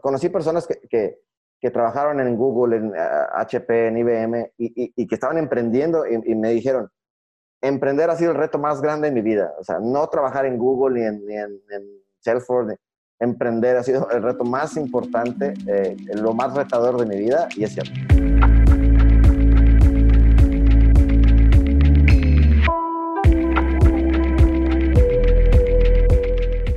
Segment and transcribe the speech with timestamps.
[0.00, 1.18] conocí personas que, que,
[1.60, 6.50] que, trabajaron en Google, en HP, en IBM y, y, que estaban emprendiendo y, me
[6.50, 6.88] dijeron,
[7.60, 9.52] emprender ha sido el reto más grande de mi vida.
[9.58, 12.76] O sea, no trabajar en Google ni en, ni en, Salesforce,
[13.20, 17.64] emprender ha sido el reto más importante, eh, lo más retador de mi vida y
[17.64, 17.92] es cierto.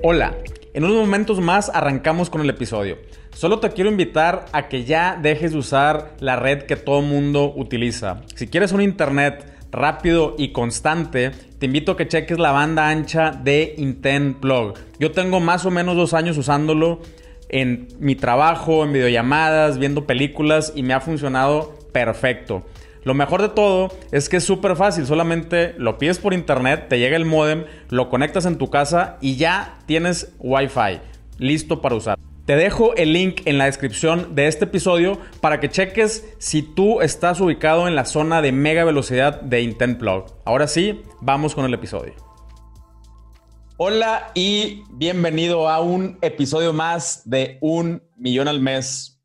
[0.04, 0.36] Hola,
[0.74, 2.98] en unos momentos más arrancamos con el episodio.
[3.34, 7.54] Solo te quiero invitar a que ya dejes de usar la red que todo mundo
[7.56, 8.22] utiliza.
[8.36, 13.32] Si quieres un internet rápido y constante, te invito a que cheques la banda ancha
[13.32, 14.74] de Intent Plug.
[15.00, 17.02] Yo tengo más o menos dos años usándolo
[17.50, 22.64] en mi trabajo, en videollamadas, viendo películas y me ha funcionado perfecto.
[23.04, 27.00] Lo mejor de todo es que es súper fácil, solamente lo pides por internet, te
[27.00, 31.00] llega el modem, lo conectas en tu casa y ya tienes Wi-Fi
[31.40, 32.20] listo para usar.
[32.46, 37.02] Te dejo el link en la descripción de este episodio para que cheques si tú
[37.02, 40.26] estás ubicado en la zona de mega velocidad de Intent Plug.
[40.46, 42.14] Ahora sí, vamos con el episodio.
[43.78, 49.20] Hola y bienvenido a un episodio más de Un Millón al Mes.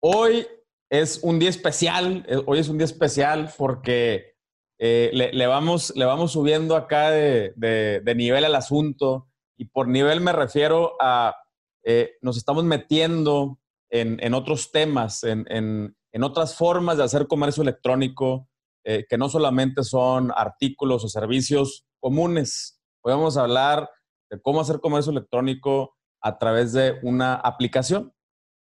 [0.00, 0.46] Hoy
[0.92, 4.34] es un día especial, eh, hoy es un día especial porque
[4.78, 10.32] eh, le, vamos, le vamos subiendo acá de, nivel al asunto y por nivel me
[10.32, 11.34] refiero a,
[11.82, 18.48] eh, nos estamos metiendo en, otros temas, en, otras formas de hacer comercio electrónico
[18.84, 22.80] que no solamente son artículos o servicios comunes.
[23.02, 23.88] Hoy vamos a hablar
[24.30, 28.14] de cómo hacer comercio electrónico a través de una aplicación.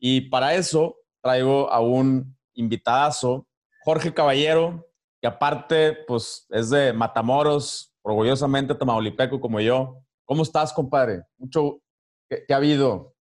[0.01, 3.47] Y para eso traigo a un invitadazo,
[3.83, 4.87] Jorge Caballero,
[5.23, 10.03] que aparte, pues, es de Matamoros, orgullosamente tamaulipeco como yo.
[10.27, 11.23] ¿Cómo estás, compadre?
[11.39, 11.81] Mucho,
[12.29, 13.15] ¿qué, ha habido?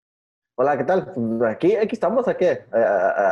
[0.57, 1.13] Hola, ¿qué tal?
[1.47, 2.65] Aquí, aquí estamos, hay que,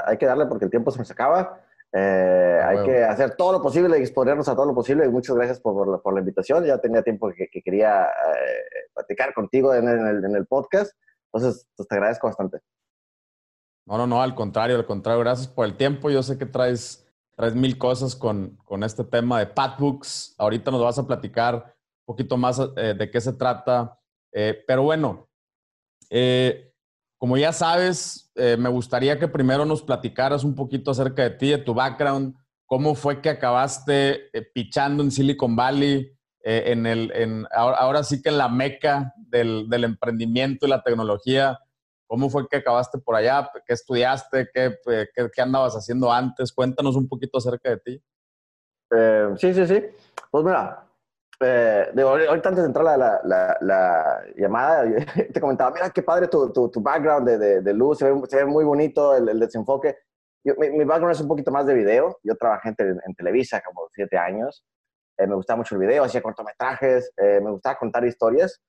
[0.04, 1.60] hay que darle porque el tiempo se nos acaba.
[1.94, 5.06] Eh, hay que hacer todo lo posible y exponernos a todo lo posible.
[5.06, 6.64] Y muchas gracias por, por, la, invitación.
[6.64, 10.92] Ya tenía tiempo que, quería eh, platicar contigo en, el, en, el, podcast.
[11.32, 12.58] Entonces, pues, te agradezco bastante.
[13.88, 16.10] No, no, no, al contrario, al contrario, gracias por el tiempo.
[16.10, 20.34] Yo sé que traes, traes mil cosas con, con este tema de Patbooks.
[20.36, 23.98] Ahorita nos vas a platicar un poquito más eh, de qué se trata.
[24.30, 25.30] Eh, pero bueno,
[26.10, 26.70] eh,
[27.16, 31.58] como ya sabes, me gustaría que primero nos platicaras un poquito acerca de ti, de
[31.58, 36.12] tu background, cómo fue que acabaste pichando en Silicon Valley,
[36.44, 41.58] en el, en, ahora, sí que en la meca del, del emprendimiento y la tecnología.
[42.08, 43.50] ¿Cómo fue que acabaste por allá?
[43.66, 44.48] ¿Qué estudiaste?
[44.52, 44.78] ¿Qué,
[45.14, 46.52] qué, andabas haciendo antes?
[46.52, 48.04] Cuéntanos un poquito acerca de ti.
[48.90, 49.84] Eh, sí, sí, sí.
[50.30, 50.86] Pues mira,
[51.40, 54.84] eh, ahorita antes de entrar la, la, la, llamada,
[55.32, 58.64] te comentaba, mira qué padre tu, tu, tu background de, de, luz, se ve, muy
[58.64, 59.98] bonito el, desenfoque.
[60.44, 62.18] mi, background es un poquito más de video.
[62.22, 64.64] Yo trabajé en, en Televisa como siete años.
[65.18, 68.62] Eh, me gustaba mucho el video, hacía cortometrajes, eh, me gustaba contar historias.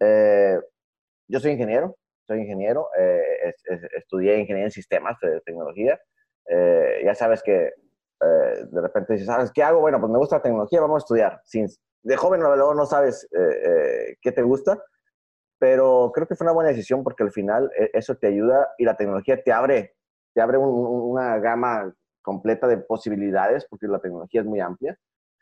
[0.00, 1.96] yo soy ingeniero,
[2.26, 3.54] soy ingeniero, eh,
[3.96, 6.00] estudié ingeniería en sistemas de tecnología.
[6.46, 9.80] Eh, ya sabes que eh, de repente dices, ¿sabes qué hago?
[9.80, 11.40] Bueno, pues me gusta la tecnología, vamos a estudiar.
[11.44, 11.66] Sin,
[12.02, 14.82] de joven luego no sabes qué te gusta,
[15.58, 18.94] pero creo que fue una buena decisión porque al final eso te ayuda y la
[18.94, 19.94] tecnología te abre,
[20.34, 24.98] te abre una gama completa de posibilidades porque la tecnología es muy amplia.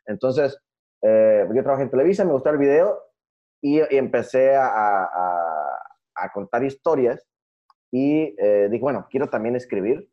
[0.07, 0.57] Entonces,
[1.03, 2.97] yo trabajé en Televisa, me gustó el video
[3.61, 5.62] y, empecé a a
[6.31, 7.27] contar historias
[7.93, 10.09] y eh, dije, bueno, quiero también escribir.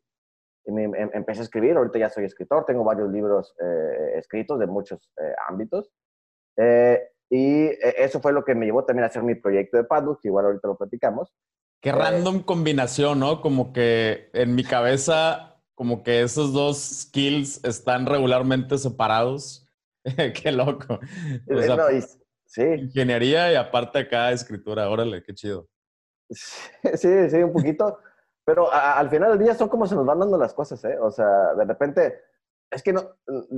[0.66, 4.58] Y me, em, empecé a escribir, ahorita ya soy escritor, tengo varios libros eh, escritos
[4.58, 5.90] de muchos eh, ámbitos.
[7.32, 10.28] y eso fue lo que me llevó también a hacer mi proyecto de Paddock, que
[10.28, 11.32] igual ahorita lo platicamos.
[11.80, 13.40] Qué random combinación, ¿no?
[13.40, 19.66] Como que en mi cabeza, como que esos dos skills están regularmente separados.
[20.42, 20.98] qué loco.
[22.44, 22.62] sí.
[22.62, 25.68] Ingeniería y aparte acá escritura, órale, qué chido.
[26.94, 27.98] Sí, sí, un poquito.
[28.44, 30.98] Pero al final del día son como se nos van dando las cosas, ¿eh?
[30.98, 32.20] O sea, de repente,
[32.70, 33.16] es que no,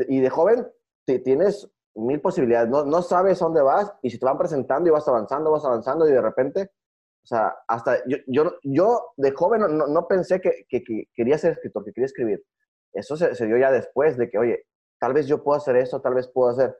[0.09, 0.67] y de joven
[1.05, 5.07] tienes mil posibilidades, no, no sabes dónde vas y si te van presentando y vas
[5.07, 6.71] avanzando, vas avanzando y de repente,
[7.23, 10.83] o sea, hasta yo, yo, yo de joven no, no pensé que, que,
[11.15, 12.45] quería ser escritor, que quería escribir.
[12.93, 14.67] Eso se, se, dio ya después de que, oye,
[14.99, 16.77] tal vez yo puedo hacer eso, tal vez puedo hacer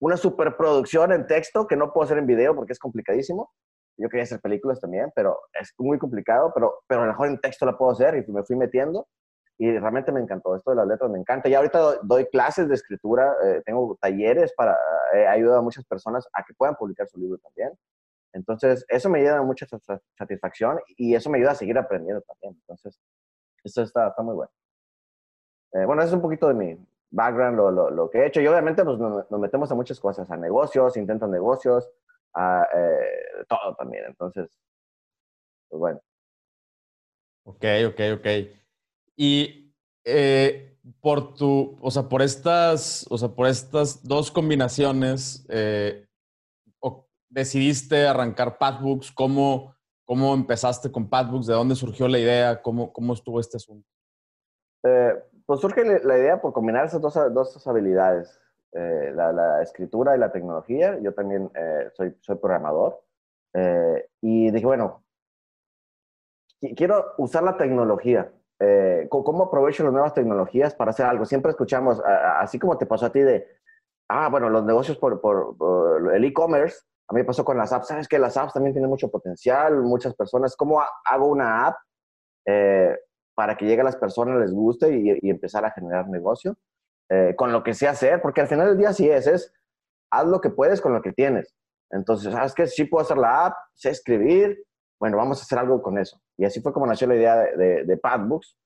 [0.00, 3.52] una superproducción en texto que no puedo hacer en video porque es complicadísimo.
[4.02, 7.40] Yo quería hacer películas también, pero es muy complicado, pero, pero a lo mejor en
[7.40, 9.06] texto la puedo hacer y me fui metiendo
[9.58, 10.56] y realmente me encantó.
[10.56, 11.48] Esto de las letras me encanta.
[11.48, 14.76] Y ahorita doy, clases de escritura, eh, tengo talleres para,
[15.14, 17.70] he ayudado a muchas personas a que puedan publicar su libro también.
[18.32, 19.66] Entonces, eso me lleva mucha
[20.18, 22.54] satisfacción y eso me ayuda a seguir aprendiendo también.
[22.60, 22.98] Entonces,
[23.62, 24.50] eso está, está muy bueno.
[25.74, 28.40] Eh, bueno, eso es un poquito de mi background, lo, lo, que he hecho.
[28.40, 31.88] Y obviamente pues, nos, metemos a muchas cosas, a negocios, intentos negocios,
[32.34, 34.04] a eh, todo también.
[34.06, 34.50] Entonces,
[35.68, 36.00] pues bueno.
[37.44, 38.26] Ok, ok, ok.
[39.16, 39.74] Y
[40.04, 45.46] eh, por tu, o sea, por estas, o sea, por estas dos combinaciones,
[47.32, 49.10] decidiste arrancar Pathbooks?
[49.10, 49.74] ¿Cómo,
[50.04, 51.46] ¿Cómo empezaste con Pathbooks?
[51.46, 52.60] ¿De dónde surgió la idea?
[52.62, 53.88] ¿Cómo, cómo estuvo este asunto?
[54.84, 55.14] Eh,
[55.46, 58.38] pues surge la idea por combinar esas dos, dos habilidades,
[58.72, 60.98] eh, la, escritura y la tecnología.
[61.00, 63.02] Yo también eh, soy, soy programador.
[64.20, 65.04] y dije, bueno,
[66.76, 68.32] quiero usar la tecnología.
[69.08, 71.24] ¿Cómo aprovecho las nuevas tecnologías para hacer algo?
[71.24, 73.46] Siempre escuchamos, así como te pasó a ti de,
[74.08, 76.78] ah, bueno, los negocios por, por, por el e-commerce,
[77.12, 77.88] a mí me pasó con las apps.
[77.88, 80.56] Sabes que las apps también tienen mucho potencial, muchas personas.
[80.56, 81.76] ¿Cómo hago una app
[82.46, 82.96] eh,
[83.34, 86.56] para que llegue a las personas, les guste y, empezar a generar negocio?
[87.14, 89.52] Eh, con lo que sé hacer, porque al final del día sí es, es
[90.10, 91.54] haz lo que puedes con lo que tienes.
[91.90, 92.66] Entonces, ¿sabes qué?
[92.66, 94.64] Sí puedo hacer la app, sé escribir,
[94.98, 96.18] bueno, vamos a hacer algo con eso.
[96.38, 98.56] Y así fue como nació la idea de, de, Padbooks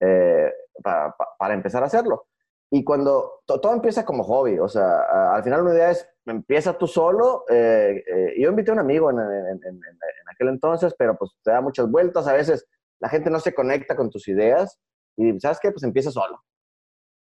[0.00, 0.50] eh,
[0.82, 2.28] para empezar a hacerlo.
[2.70, 6.86] Y cuando todo empieza como hobby, o sea, al final una idea es, empieza tú
[6.86, 7.44] solo.
[7.50, 8.02] Eh,
[8.38, 12.26] yo invité a un amigo en, aquel entonces, pero pues te da muchas vueltas.
[12.26, 12.66] A veces
[13.00, 14.80] la gente no se conecta con tus ideas
[15.18, 15.70] y ¿sabes qué?
[15.70, 16.42] Pues empieza solo.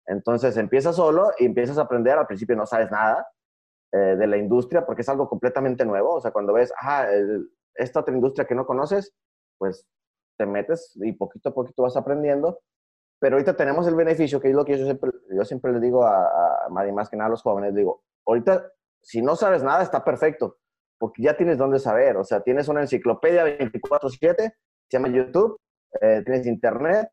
[0.07, 2.17] Entonces empieza solo y empiezas a aprender.
[2.17, 3.27] Al principio no sabes nada
[3.91, 6.15] eh, de la industria porque es algo completamente nuevo.
[6.15, 7.07] O sea, cuando ves, ah,
[7.75, 9.13] esta otra industria que no conoces,
[9.57, 9.87] pues
[10.37, 12.59] te metes y poquito a poquito vas aprendiendo
[13.19, 14.85] pero ahorita tenemos el beneficio, que es lo que yo
[15.45, 18.71] siempre, yo le digo a, a más que nada a los jóvenes, digo, ahorita
[19.01, 20.57] si no sabes nada está perfecto,
[20.99, 24.53] porque ya tienes dónde saber, o sea, tienes una enciclopedia 24/7, se
[24.89, 25.57] llama YouTube,
[26.01, 27.09] eh, tienes internet,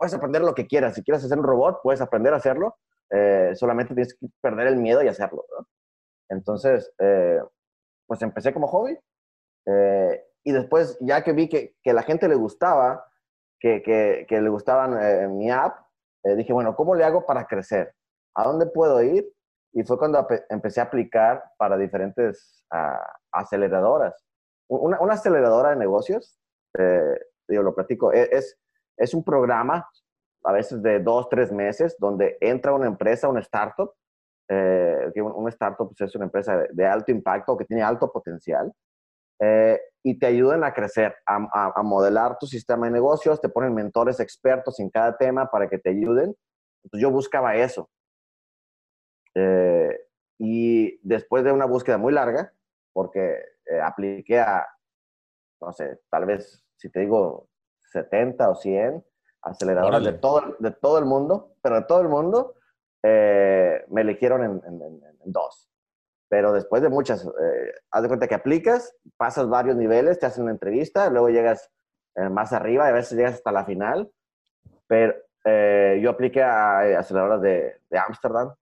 [0.00, 2.78] puedes aprender lo que quieras, si quieres hacer un robot, puedes aprender a hacerlo,
[3.10, 5.44] eh, solamente tienes que perder el miedo y hacerlo.
[6.30, 7.38] Entonces, eh,
[8.06, 8.98] pues empecé como hobby
[10.42, 13.04] y después ya que vi que, que la gente le gustaba,
[13.60, 15.78] que, que, le gustaban eh, mi app,
[16.24, 17.94] eh, dije, bueno, ¿cómo le hago para crecer?
[18.34, 19.30] ¿A dónde puedo ir?
[19.72, 24.14] Y fue cuando empecé a aplicar para diferentes ah, aceleradoras.
[24.68, 26.38] Una, una, aceleradora de negocios,
[26.78, 28.58] eh, yo lo platico, e, es,
[29.00, 29.88] es un programa
[30.44, 33.92] a veces de dos, tres meses, donde entra una empresa, una startup,
[34.48, 38.72] eh, una startup pues, es una empresa de, alto impacto que tiene alto potencial,
[39.40, 44.20] eh, y te ayudan a crecer, a, modelar tu sistema de negocios, te ponen mentores
[44.20, 46.34] expertos en cada tema para que te ayuden.
[46.84, 47.88] Entonces yo buscaba eso.
[49.34, 49.98] Eh,
[50.38, 52.52] y después de una búsqueda muy larga,
[52.92, 53.42] porque
[53.82, 54.66] apliqué a,
[55.60, 57.49] no sé, tal vez, si te digo
[57.90, 59.04] 70 o 100
[59.42, 62.54] aceleradores de todo, de todo el mundo, pero de todo el mundo,
[63.02, 64.62] me eligieron en,
[65.24, 65.70] en dos.
[66.30, 70.44] Pero después de muchas, eh, haz de cuenta que aplicas, pasas varios niveles, te hacen
[70.44, 71.72] una entrevista, luego llegas
[72.14, 74.10] eh, más arriba, a veces llegas hasta la final.
[74.86, 75.14] Pero
[75.44, 78.54] eh, yo apliqué a, eh, aceleradoras de Ámsterdam,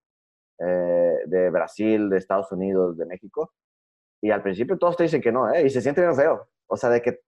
[0.58, 3.52] de Brasil, de Estados Unidos, de México.
[4.22, 5.66] Y al principio todos te dicen que no, ¿eh?
[5.66, 6.48] Y se siente bien feo.
[6.66, 7.20] O sea, de que,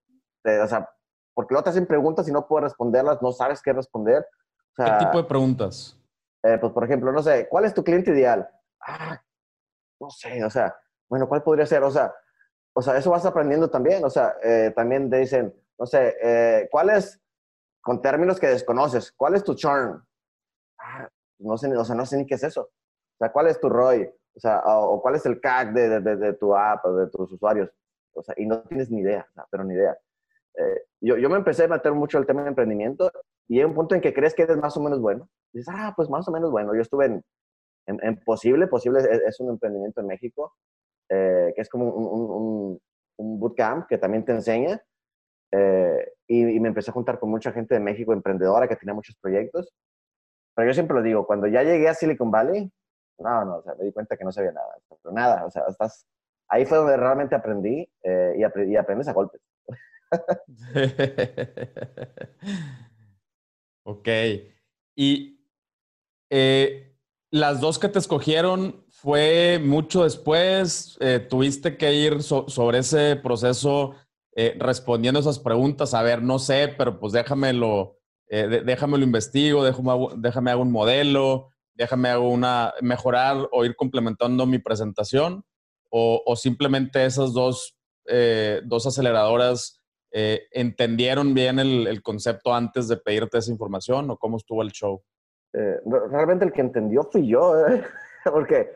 [0.44, 0.88] o sea,
[1.35, 4.26] porque luego te hacen preguntas y no puedes responderlas, no sabes qué responder.
[4.73, 5.97] O sea, ¿Qué tipo de preguntas?
[6.43, 8.49] pues, por ejemplo, no sé, ¿cuál es tu cliente ideal?
[8.81, 9.23] Ah,
[10.00, 10.75] no sé, o sea,
[11.09, 11.83] bueno, ¿cuál podría ser?
[11.83, 12.14] O sea,
[12.73, 16.69] o sea eso vas aprendiendo también, o sea, eh, también te dicen, no sé, eh,
[16.71, 17.21] ¿cuál es,
[17.83, 20.02] con términos que desconoces, cuál es tu churn?
[20.78, 22.62] Ah, no sé, o sea, no sé ni qué es eso.
[22.62, 24.11] O sea, ¿cuál es tu ROI?
[24.35, 27.33] O sea, o, cuál es el CAC de, de, de, tu app o de tus
[27.33, 27.71] usuarios.
[28.14, 29.99] O sea, y no tienes ni idea, pero ni idea.
[30.57, 33.11] Eh, yo, yo me empecé a meter mucho el tema de emprendimiento
[33.49, 35.28] y hay un punto en que crees que eres más o menos bueno.
[35.52, 36.75] dices, ah, pues más o menos bueno.
[36.75, 37.25] Yo estuve en,
[37.87, 38.66] en, Posible.
[38.66, 40.54] Posible es, un emprendimiento en México
[41.09, 42.80] eh, que es como un,
[43.16, 44.80] un, bootcamp que también te enseña.
[45.52, 49.16] Eh, y, me empecé a juntar con mucha gente de México emprendedora que tenía muchos
[49.21, 49.73] proyectos.
[50.54, 52.71] Pero yo siempre lo digo, cuando ya llegué a Silicon Valley,
[53.19, 54.76] no, no, o sea, me di cuenta que no sabía nada.
[55.02, 56.07] Pero nada, o sea, estás,
[56.49, 59.40] ahí fue donde realmente aprendí eh, y, aprendí, y aprendes a golpes.
[63.85, 64.09] ok.
[64.97, 65.40] Y
[66.31, 66.97] eh,
[67.31, 70.97] las dos que te escogieron fue mucho después.
[71.00, 73.95] Eh, tuviste que ir sobre ese proceso
[74.37, 75.95] eh, respondiendo esas preguntas.
[75.95, 77.99] A ver, no sé, pero pues déjamelo,
[78.29, 84.47] eh, déjamelo investigo, déjame, déjame hago un modelo, déjame hago una mejorar o ir complementando
[84.47, 85.45] mi presentación.
[85.93, 87.75] O, simplemente esas dos
[88.07, 89.79] eh, dos aceleradoras
[90.12, 95.02] eh, entendieron bien el, concepto antes de pedirte esa información o cómo estuvo el show?
[95.52, 97.55] realmente el que entendió fui yo,
[98.25, 98.71] porque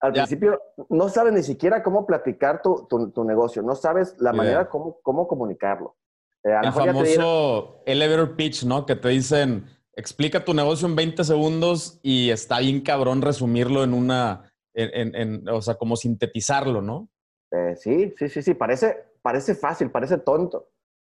[0.00, 4.68] al principio no sabes ni siquiera cómo platicar tu, tu, negocio, no sabes la manera
[4.68, 5.96] cómo, cómo comunicarlo.
[6.42, 8.86] el famoso elevator pitch, ¿no?
[8.86, 13.94] Que te dicen, explica tu negocio en 20 segundos y está bien cabrón resumirlo en
[13.94, 17.08] una, en, o sea, como sintetizarlo, ¿no?
[17.50, 20.70] Eh, sí, sí, sí, sí, parece, parece fácil, parece tonto,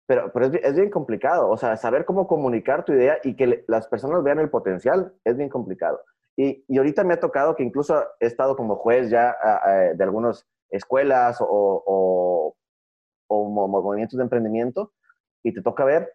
[0.07, 1.49] pero, pero es, bien complicado.
[1.49, 5.37] O sea, saber cómo comunicar tu idea y que las personas vean el potencial es
[5.37, 6.01] bien complicado.
[6.37, 9.35] Y, y ahorita me ha tocado que incluso he estado como juez ya
[9.95, 12.55] de algunas escuelas o, o,
[13.27, 14.91] o, movimientos de emprendimiento
[15.43, 16.13] y te toca ver,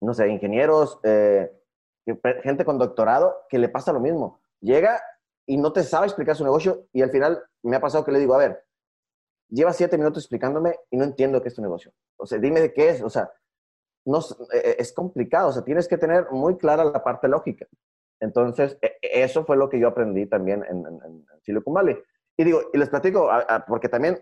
[0.00, 1.50] no sé, ingenieros, eh,
[2.42, 4.40] gente con doctorado que le pasa lo mismo.
[4.60, 5.00] Llega
[5.46, 8.18] y no te sabe explicar su negocio y al final me ha pasado que le
[8.18, 8.64] digo, a ver,
[9.50, 11.92] lleva siete minutos explicándome y no entiendo qué es tu negocio.
[12.16, 13.02] O sea, dime de qué es.
[13.02, 13.30] O sea,
[14.06, 14.20] no,
[14.52, 15.48] e, e, es complicado.
[15.48, 17.66] O sea, tienes que tener muy clara la parte lógica.
[18.20, 21.96] Entonces, e, eso fue lo que yo aprendí también en, Silicon Valley.
[22.36, 23.28] Y digo, y les platico,
[23.66, 24.18] porque también,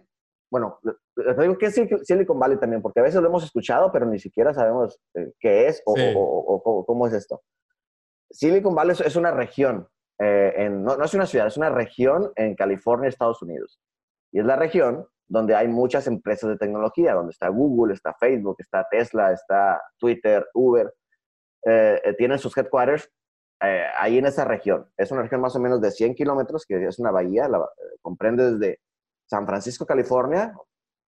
[0.50, 4.06] bueno, les platico qué es Silicon Valley también, porque a veces lo hemos escuchado, pero
[4.06, 7.42] ni siquiera sabemos eh, qué es o, o, cómo es esto.
[8.30, 9.88] Silicon Valley es una región
[10.20, 13.80] eh, no, no, es una ciudad, es una región en California, Estados Unidos.
[14.32, 18.56] Y es la región donde hay muchas empresas de tecnología, donde está Google, está Facebook,
[18.58, 20.92] está Tesla, está Twitter, Uber.
[21.64, 23.10] Eh, eh, tienen sus headquarters
[23.60, 24.88] ahí en esa región.
[24.96, 27.68] Es una región más o menos de 100 kilómetros, que es una bahía, la,
[28.00, 28.80] comprende desde
[29.26, 30.56] San Francisco, California,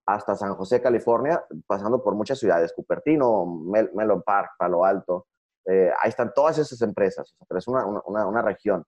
[0.05, 5.29] hasta San José, California, pasando por muchas ciudades, Cupertino, Mel Melon Park, Palo Alto.
[5.67, 8.85] ahí están todas esas empresas, pero es una, una, una región.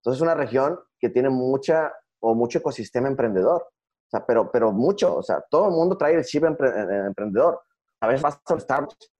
[0.00, 3.66] Entonces es una región que tiene mucha o mucho ecosistema emprendedor.
[4.10, 7.60] O sea, pero, pero mucho, o sea, todo el mundo trae el chip emprendedor.
[8.00, 9.12] A veces vas a Starbucks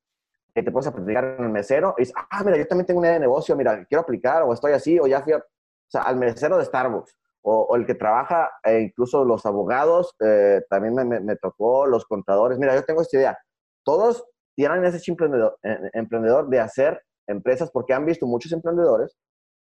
[0.53, 3.07] que te puedes aplicar en el mesero y dices, ah, mira, yo también tengo una
[3.07, 5.43] idea de negocio, mira, quiero aplicar o estoy así, o ya fui o
[5.87, 7.17] sea, al mesero de Starbucks.
[7.43, 12.59] O, el que trabaja, e incluso los abogados, eh, también me, me, tocó, los contadores.
[12.59, 13.39] Mira, yo tengo esta idea.
[13.85, 14.25] Todos
[14.57, 15.57] tienen ese chip emprendedor,
[15.93, 19.17] emprendedor de hacer empresas porque han visto muchos emprendedores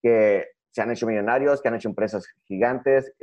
[0.02, 3.14] que se han hecho millonarios, que han hecho empresas gigantes.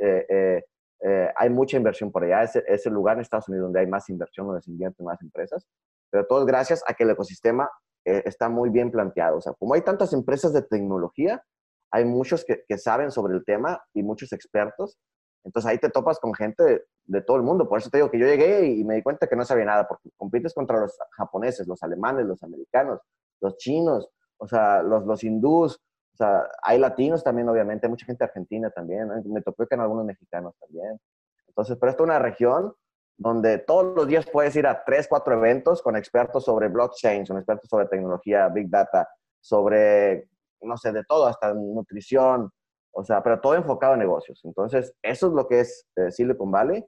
[1.02, 2.42] Eh, eh, eh, hay mucha inversión por allá.
[2.44, 5.66] Es, el lugar en Estados Unidos donde hay más inversión, donde se invierten más empresas.
[6.10, 7.70] Pero todo es gracias a que el ecosistema
[8.04, 9.38] está muy bien planteado.
[9.38, 11.44] O sea, como hay tantas empresas de tecnología,
[11.92, 14.98] hay muchos que, saben sobre el tema y muchos expertos.
[15.44, 17.68] Entonces ahí te topas con gente de, todo el mundo.
[17.68, 19.86] Por eso te digo que yo llegué y, me di cuenta que no sabía nada,
[19.86, 23.00] porque compites contra los japoneses, los alemanes, los americanos,
[23.40, 25.80] los chinos, o sea, los, los hindús,
[26.12, 30.04] o sea, hay latinos también, obviamente, hay mucha gente argentina también, me que en algunos
[30.04, 31.00] mexicanos también.
[31.48, 32.74] Entonces, pero esto es una región
[33.16, 37.36] donde todos los días puedes ir a tres, cuatro eventos con expertos sobre blockchain, con
[37.36, 39.08] expertos sobre tecnología, big data,
[39.40, 40.28] sobre,
[40.60, 42.50] no sé, de todo, hasta nutrición,
[42.92, 44.40] o sea, pero todo enfocado en negocios.
[44.44, 46.84] Entonces, eso es lo que es eh, Silicon Valley.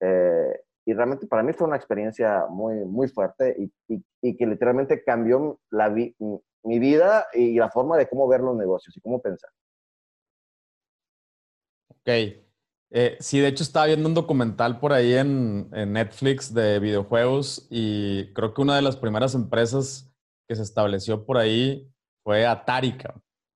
[0.00, 5.04] Eh, y realmente para mí fue una experiencia muy, muy fuerte y, y, que literalmente
[5.04, 5.94] cambió la,
[6.64, 9.50] mi vida y la forma de cómo ver los negocios y cómo pensar.
[11.88, 12.08] Ok.
[12.90, 18.32] Eh, sí, de hecho estaba viendo un documental por ahí en, Netflix de videojuegos y
[18.32, 20.10] creo que una de las primeras empresas
[20.48, 21.92] que se estableció por ahí
[22.24, 22.96] fue Atari,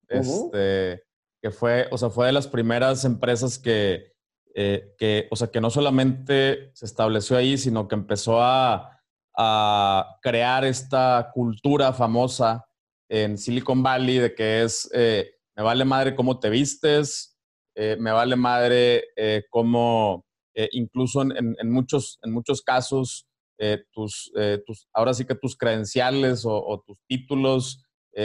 [0.08, 1.02] este,
[1.40, 4.12] que fue, o sea, fue de las primeras empresas que,
[4.54, 9.00] eh, que, o sea, que no solamente se estableció ahí, sino que empezó a,
[9.34, 12.66] a crear esta cultura famosa
[13.12, 17.38] en Silicon Valley de que es, eh, me vale madre cómo te vistes,
[17.74, 20.24] eh, me vale madre eh, cómo,
[20.72, 23.26] incluso en, muchos, en muchos casos,
[23.92, 24.30] tus,
[24.66, 27.82] tus, ahora sí que tus credenciales o, tus títulos,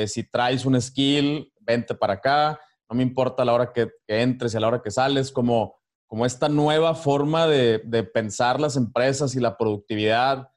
[0.07, 4.57] si traes un skill, vente para acá, no me importa la hora que, entres y
[4.57, 9.35] a la hora que sales, como, como esta nueva forma de, de pensar las empresas
[9.35, 10.49] y la productividad,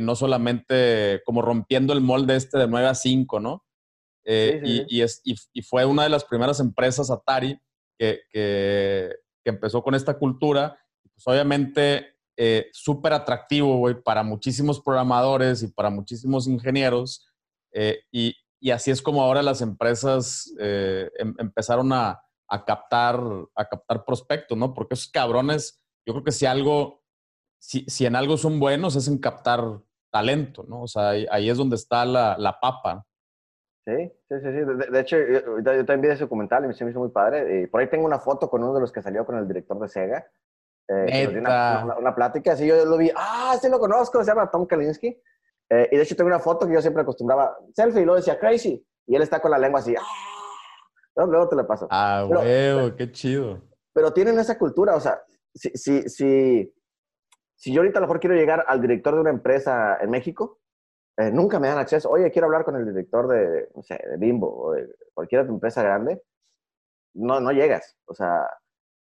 [0.00, 3.67] no solamente como rompiendo el molde este de 9 a 5, ¿no?
[4.30, 7.58] Eh, y, es, y, fue una de las primeras empresas Atari
[7.98, 9.10] que, que,
[9.44, 10.78] empezó con esta cultura.
[11.14, 17.26] Pues obviamente eh, súper atractivo, güey, para muchísimos programadores y para muchísimos ingenieros.
[17.72, 23.18] Eh, y, y, así es como ahora las empresas em, empezaron a, a, captar,
[23.54, 24.74] a captar prospectos, ¿no?
[24.74, 27.02] Porque esos cabrones, yo creo que si algo,
[27.58, 29.80] si, si en algo son buenos es en captar
[30.12, 30.82] talento, ¿no?
[30.82, 33.06] O sea, ahí, ahí es donde está la, la papa.
[33.88, 34.90] Sí, sí, sí.
[34.92, 37.62] De, hecho, yo, también vi ese documental y me hizo muy padre.
[37.62, 39.80] Y por ahí tengo una foto con uno de los que salió con el director
[39.80, 40.26] de Sega.
[40.88, 45.22] Eh, una, plática, así yo lo vi, ah, sí lo conozco, se llama Tom Kalinske.
[45.70, 48.38] Eh, y de hecho tengo una foto que yo siempre acostumbraba, selfie, y luego decía
[48.38, 48.86] crazy.
[49.06, 51.88] Y él está con la lengua así, ah, luego te la paso.
[51.90, 53.62] Ah, huevo, qué chido.
[53.94, 55.22] Pero tienen esa cultura, o sea,
[55.54, 56.74] si, si, si,
[57.54, 60.58] si yo ahorita a lo mejor quiero llegar al director de una empresa en México,
[61.18, 62.08] eh, nunca me dan acceso.
[62.10, 65.52] Oye, quiero hablar con el director de, no sé, de Bimbo o de cualquier otra
[65.52, 66.22] empresa grande.
[67.14, 67.96] No, no llegas.
[68.06, 68.48] O sea,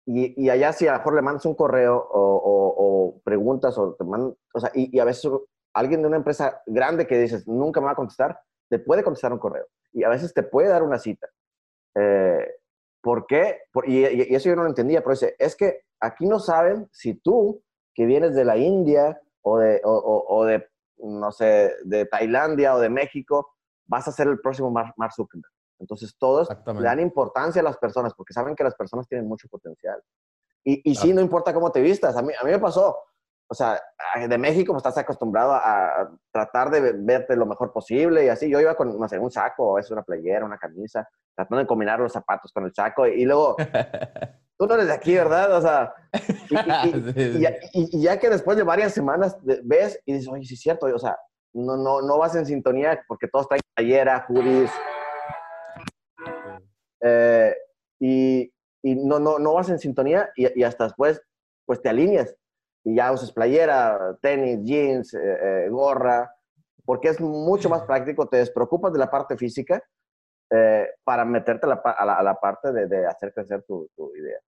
[0.07, 4.03] y, y, allá si a lo mejor le mandas un correo o, preguntas o te
[4.05, 5.31] mandan, o sea, y, a veces
[5.73, 8.39] alguien de una empresa grande que dices, nunca me va a contestar,
[8.69, 9.67] te puede contestar un correo.
[9.93, 11.27] Y a veces te puede dar una cita.
[11.95, 12.55] Eh,
[13.01, 13.59] ¿Por qué?
[13.85, 17.13] y, y, eso yo no lo entendía, pero dice, es que aquí no saben si
[17.13, 17.61] tú,
[17.93, 19.81] que vienes de la India o de
[20.99, 23.55] no sé, de Tailandia o de México,
[23.87, 25.51] vas a ser el próximo Mark, Zuckerberg.
[25.79, 29.47] Entonces todos le dan importancia a las personas porque saben que las personas tienen mucho
[29.47, 30.01] potencial.
[30.63, 32.17] Y, y sí, no importa cómo te vistas.
[32.17, 32.97] A mí, a mí me pasó.
[33.51, 33.81] O sea,
[34.15, 38.47] de México pues, estás acostumbrado a tratar de verte lo mejor posible y así.
[38.47, 41.99] Yo iba con, no sé, un saco, es una playera, una camisa, tratando de combinar
[41.99, 43.55] los zapatos con el saco y, luego,
[44.59, 45.55] tú no eres de aquí, ¿verdad?
[45.55, 45.93] O sea,
[47.73, 50.99] y, ya, que después de varias semanas ves y dices, oye, sí es cierto, o
[50.99, 51.17] sea,
[51.53, 54.71] no, no, no vas en sintonía porque todos traen playera, hoodies.
[57.01, 57.55] Eh,
[58.01, 58.51] y,
[58.83, 61.21] no, no, no vas en sintonía y, hasta después
[61.65, 62.35] pues te alineas
[62.83, 66.35] y ya usas playera, tenis, jeans, eh, eh, gorra,
[66.83, 69.81] porque es mucho más práctico, te despreocupas de la parte física
[71.03, 74.39] para meterte a la, a la, parte de, de, hacer crecer tu, tu idea.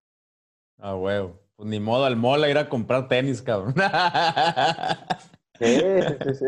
[0.82, 1.40] Ah, huevo.
[1.56, 3.76] Pues ni modo al mall a ir a comprar tenis, cabrón.
[5.62, 5.78] Sí,
[6.24, 6.46] sí, sí.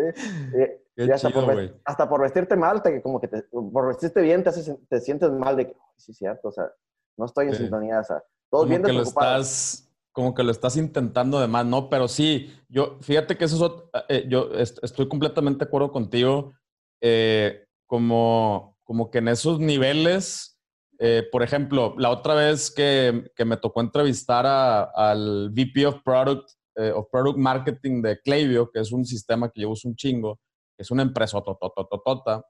[1.14, 4.50] hasta, por, hasta, por, vestirte mal, te, como que te, por vestirte bien te,
[4.90, 6.72] te sientes mal de que, sí, cierto, o sea,
[7.16, 10.78] no estoy en sintonía, o sea, todos bien que lo estás, Como que lo estás
[10.78, 11.90] intentando de más, ¿no?
[11.90, 16.54] Pero sí, yo, fíjate que eso es, eh, yo estoy completamente de acuerdo contigo,
[17.00, 20.53] eh, como, como que en esos niveles
[21.00, 26.92] eh, por ejemplo, la otra vez que, me tocó entrevistar al VP of Product, eh,
[26.92, 30.40] of Product Marketing de Klaviyo, que es un sistema que yo uso un chingo,
[30.78, 32.46] es una empresa totototota.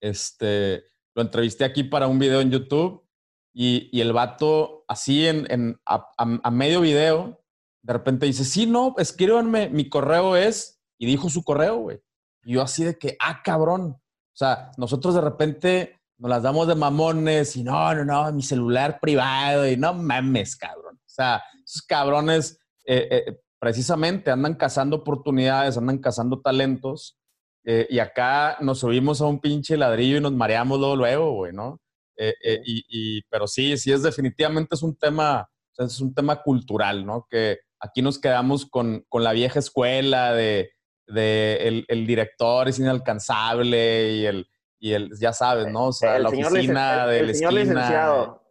[0.00, 0.84] Este,
[1.14, 3.06] lo entrevisté aquí para un video en YouTube
[3.54, 7.42] y, y el vato, así en, en a, medio video,
[7.82, 12.00] de repente dice, sí, no, escríbanme, mi correo es, y dijo su correo, güey.
[12.44, 13.82] Y yo así de que, ah, cabrón.
[13.92, 18.40] O sea, nosotros de repente nos las damos de mamones y no, no, no, mi
[18.40, 20.96] celular privado y no mames, cabrón.
[20.96, 27.18] O sea, esos cabrones eh, eh, precisamente andan cazando oportunidades, andan cazando talentos
[27.66, 31.52] eh, y acá nos subimos a un pinche ladrillo y nos mareamos luego, luego, güey,
[31.52, 31.78] ¿no?
[32.16, 37.26] y, pero sí, sí es definitivamente es un tema, es un tema cultural, ¿no?
[37.28, 40.70] Que aquí nos quedamos con, con la vieja escuela de,
[41.06, 44.46] de el, el director es inalcanzable y el
[44.84, 45.86] y el, ya sabes, ¿no?
[45.86, 48.42] O sea, la oficina del el señor licenciado.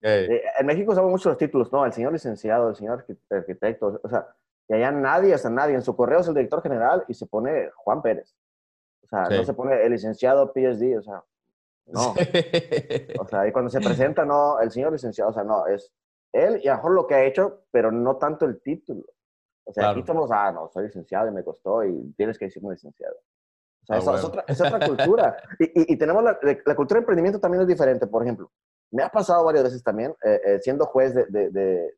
[0.00, 1.84] Eh, en México usamos mucho los títulos, ¿no?
[1.84, 4.34] El señor licenciado, el señor arquitecto, o sea,
[4.66, 5.74] y allá nadie, o sea, nadie.
[5.74, 8.34] En su correo es el director general y se pone Juan Pérez.
[9.02, 11.22] O sea, no se pone el licenciado PhD, o sea,
[11.84, 12.14] no.
[13.20, 15.92] O sea, y cuando se presenta, no, el señor licenciado, o sea, no, es
[16.32, 19.04] él y a lo mejor lo que ha hecho, pero no tanto el título.
[19.64, 22.70] O sea, aquí estamos, ah, no, soy licenciado y me costó y tienes que decirme
[22.70, 23.16] licenciado.
[23.88, 25.36] O sea, ah, es, otra, es, otra, cultura.
[25.60, 28.06] Y, y, tenemos la, la, cultura de emprendimiento también es diferente.
[28.06, 28.50] Por ejemplo,
[28.90, 31.94] me ha pasado varias veces también, eh, eh, siendo juez de, de,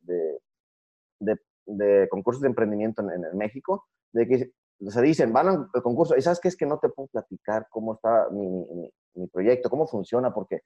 [1.21, 4.53] de, de, concursos de emprendimiento en, en, México, de que
[4.91, 7.95] se dicen, van al concurso, y sabes qué es que no te puedo platicar cómo
[7.95, 10.61] está mi, mi, mi proyecto, cómo funciona, porque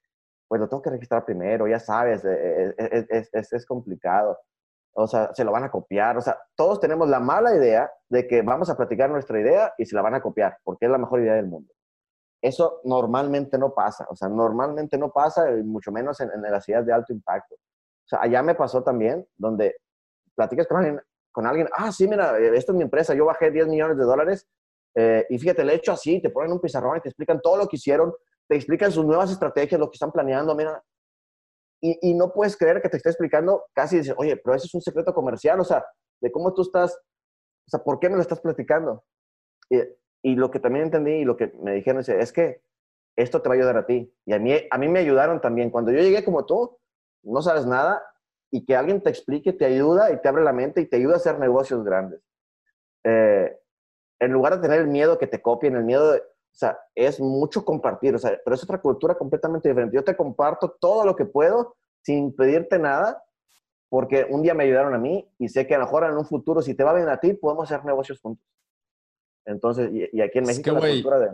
[0.48, 4.38] pues lo tengo que registrar primero, ya sabes, eh, es, es, es complicado
[4.94, 8.26] o sea, se lo van a copiar, o sea, todos tenemos la mala idea de
[8.26, 10.98] que vamos a platicar nuestra idea y se la van a copiar, porque es la
[10.98, 11.72] mejor idea del mundo.
[12.42, 16.68] Eso normalmente no pasa, o sea, normalmente no pasa, y mucho menos en, en las
[16.68, 17.55] ideas de alto impacto.
[17.55, 19.76] O sea, allá me pasó también, donde
[20.35, 21.00] platicas con alguien,
[21.31, 24.05] con alguien, ah, sí, mira, eh, esta es mi empresa, yo bajé 10 millones de
[24.05, 24.46] dólares,
[24.94, 27.57] eh, y fíjate, le he hecho así, te ponen un pizarrón y te explican todo
[27.57, 28.12] lo que hicieron,
[28.48, 30.83] te explican sus nuevas estrategias, lo que están planeando, mira,
[31.85, 34.81] y, no puedes creer que te esté explicando, casi dices, oye, pero eso es un
[34.81, 35.85] secreto comercial, o sea,
[36.21, 39.05] de cómo tú estás, o sea, ¿por qué me lo estás platicando?
[39.68, 42.62] Y, lo que también entendí y lo que me dijeron es, es que
[43.16, 44.14] esto te va a ayudar a ti.
[44.25, 45.71] Y a mí, a mí me ayudaron también.
[45.71, 46.79] Cuando yo llegué como tú,
[47.25, 48.01] no sabes nada
[48.53, 51.14] y que alguien te explique, te ayuda y te abre la mente y te ayuda
[51.14, 52.21] a hacer negocios grandes.
[53.05, 53.59] Eh,
[54.21, 57.19] en lugar de tener el miedo que te copien, el miedo de, o sea, es
[57.19, 59.97] mucho compartir, o sea, pero es otra cultura completamente diferente.
[59.97, 63.23] Yo te comparto todo lo que puedo sin pedirte nada
[63.88, 66.27] porque un día me ayudaron a mí y sé que a lo mejor en un
[66.27, 68.47] futuro, si te va bien a ti, podemos hacer negocios juntos.
[69.45, 71.29] Entonces, y, aquí en México la cultura de...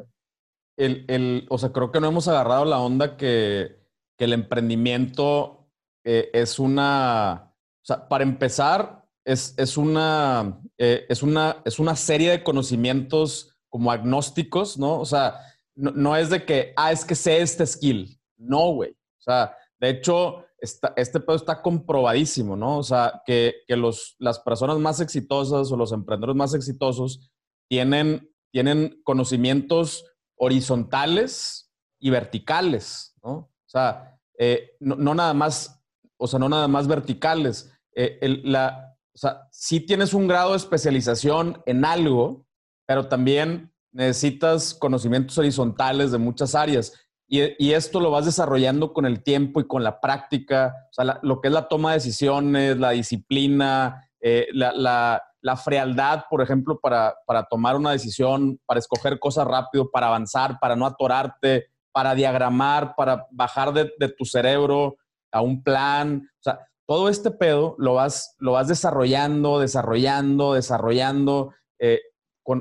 [0.77, 3.77] El, el, o sea, creo que no hemos agarrado la onda que,
[4.17, 5.69] que el emprendimiento
[6.05, 7.53] eh, es una...
[7.81, 13.58] O sea, para empezar, es, es, una, eh, es, una, es una serie de conocimientos
[13.69, 14.99] como agnósticos, ¿no?
[14.99, 15.41] O sea,
[15.75, 18.19] no, es de que, ah, es que sé este skill.
[18.37, 18.91] No, güey.
[18.91, 22.79] O sea, de hecho, este pedo está comprobadísimo, ¿no?
[22.79, 27.31] O sea, que, los, las personas más exitosas o los emprendedores más exitosos
[27.69, 30.05] tienen, tienen conocimientos
[30.37, 33.31] horizontales y verticales, ¿no?
[33.33, 35.81] O sea, eh, no, nada más,
[36.17, 37.73] o sea, no nada más verticales.
[37.95, 42.47] Eh, la, o sea, sí tienes un grado de especialización en algo,
[42.89, 46.95] pero también necesitas conocimientos horizontales de muchas áreas.
[47.31, 51.43] Y, esto lo vas desarrollando con el tiempo y con la práctica, o sea, lo
[51.43, 55.23] que es la toma de decisiones, la disciplina, eh, la,
[55.63, 57.15] frialdad, por ejemplo, para,
[57.51, 63.27] tomar una decisión, para escoger cosas rápido, para avanzar, para no atorarte, para diagramar, para
[63.31, 64.97] bajar de, tu cerebro
[65.31, 66.27] a un plan.
[66.41, 71.53] O sea, todo este pedo lo vas, lo vas desarrollando, desarrollando, desarrollando.
[71.79, 72.01] Eh,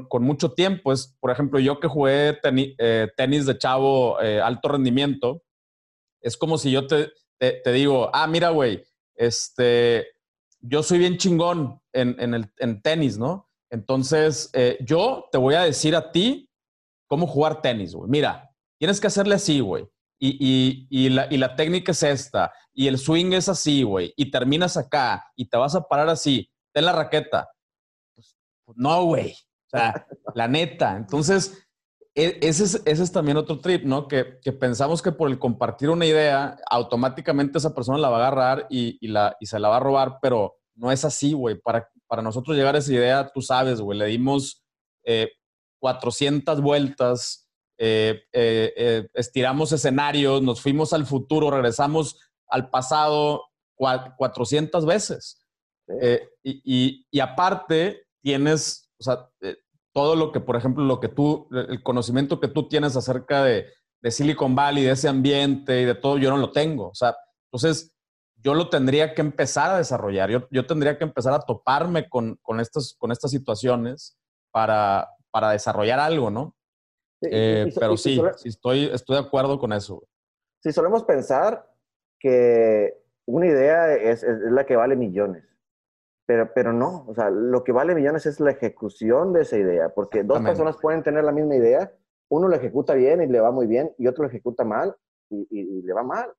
[0.10, 0.91] con, mucho tiempo.
[0.91, 5.43] Es, por ejemplo, yo que jugué eh, tenis de chavo eh, alto rendimiento,
[6.21, 8.84] es como si yo te, te, digo, ah, mira, güey,
[9.15, 10.08] este,
[10.60, 13.50] yo soy bien chingón en, en, el, en tenis, ¿no?
[13.69, 16.50] Entonces, eh, yo te voy a decir a ti
[17.08, 18.10] cómo jugar tenis, güey.
[18.10, 19.88] Mira, tienes que hacerle así, güey.
[20.19, 24.13] Y, y, y, la, y la técnica es esta, y el swing es así, güey,
[24.17, 27.47] y terminas acá, y te vas a parar así, ten la raqueta.
[28.15, 29.36] Pues, pues no, güey.
[29.67, 30.95] O sea, la neta.
[30.95, 31.67] Entonces,
[32.15, 34.08] e, ese es, ese es también otro trip, ¿no?
[34.08, 38.27] Que, que, pensamos que por el compartir una idea, automáticamente esa persona la va a
[38.27, 41.60] agarrar y, y, la, y se la va a robar, pero no es así, güey.
[41.60, 44.65] Para, para nosotros llegar a esa idea, tú sabes, güey, le dimos
[45.80, 53.43] 400 eh, vueltas, eh, eh, estiramos escenarios, nos fuimos al futuro, regresamos al pasado
[53.75, 55.45] 400 veces.
[56.43, 59.57] Y, y, y aparte, tienes o sea, eh,
[59.93, 63.67] todo lo que, por ejemplo, lo que tú, el conocimiento que tú tienes acerca de,
[64.10, 66.89] Silicon Valley, de ese ambiente y de todo, yo no lo tengo.
[66.89, 67.15] O sea,
[67.47, 67.93] entonces
[68.36, 70.29] yo lo tendría que empezar a desarrollar.
[70.29, 74.17] Yo, yo tendría que empezar a toparme con, con, estas, con estas situaciones
[74.51, 76.55] para, para desarrollar algo, ¿no?
[77.21, 80.03] Eh, pero sí, sí, estoy, estoy de acuerdo con eso.
[80.62, 81.67] Sí, solemos pensar
[82.19, 82.93] que
[83.25, 85.43] una idea es, es la que vale millones.
[86.27, 89.89] Pero, pero no, o sea, lo que vale millones es la ejecución de esa idea,
[89.89, 91.91] porque dos personas pueden tener la misma idea,
[92.29, 94.93] uno la ejecuta bien y le va muy bien, y otro la ejecuta mal
[95.29, 96.29] y, y, le va mal.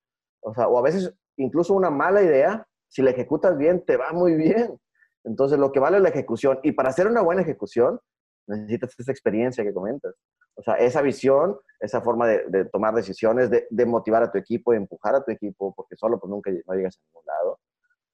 [0.40, 4.12] O sea, o a veces incluso una mala idea, si la ejecutas bien, te va
[4.12, 4.78] muy bien.
[5.24, 6.60] Entonces, lo que vale es la ejecución.
[6.62, 7.98] Y para hacer una buena ejecución,
[8.46, 10.14] necesitas esa experiencia que comentas.
[10.54, 14.38] O sea, esa visión, esa forma de, de tomar decisiones, de, de, motivar a tu
[14.38, 17.60] equipo, de empujar a tu equipo, porque solo pues nunca no llegas a ningún lado.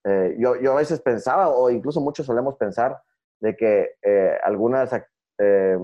[0.05, 3.01] Eh, yo, yo, a veces pensaba, o incluso muchos solemos pensar,
[3.41, 4.91] de que eh, algunas
[5.39, 5.79] eh,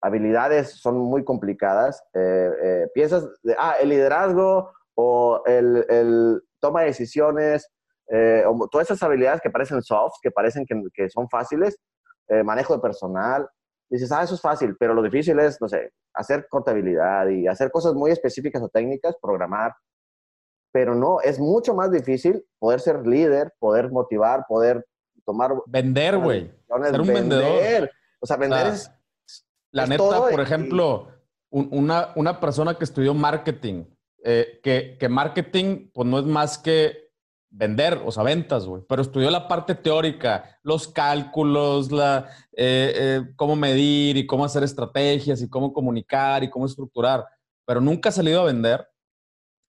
[0.00, 2.02] habilidades son muy complicadas.
[2.94, 7.68] piensas, de, ah, el liderazgo o el, el toma de decisiones,
[8.46, 11.78] o todas esas habilidades que parecen soft, que parecen que, que son fáciles,
[12.44, 13.48] manejo de personal,
[13.88, 17.70] dices, ah, eso es fácil, pero lo difícil es, no sé, hacer contabilidad y hacer
[17.70, 19.74] cosas muy específicas o técnicas, programar
[20.72, 24.84] pero no, es mucho más difícil poder ser líder, poder motivar, poder
[25.24, 25.52] tomar...
[25.66, 26.50] Vender, güey.
[26.90, 27.90] Ser un vendedor.
[28.20, 28.90] O sea, vender es...
[29.70, 31.08] La neta, por ejemplo,
[31.50, 33.84] una, una, persona que estudió marketing,
[34.22, 37.02] eh, que, que, marketing pues no es más que
[37.48, 43.32] vender, o sea, ventas, güey, pero estudió la parte teórica, los cálculos, la, eh, eh,
[43.36, 47.24] cómo medir y cómo hacer estrategias y cómo comunicar y cómo estructurar,
[47.66, 48.86] pero nunca ha salido a vender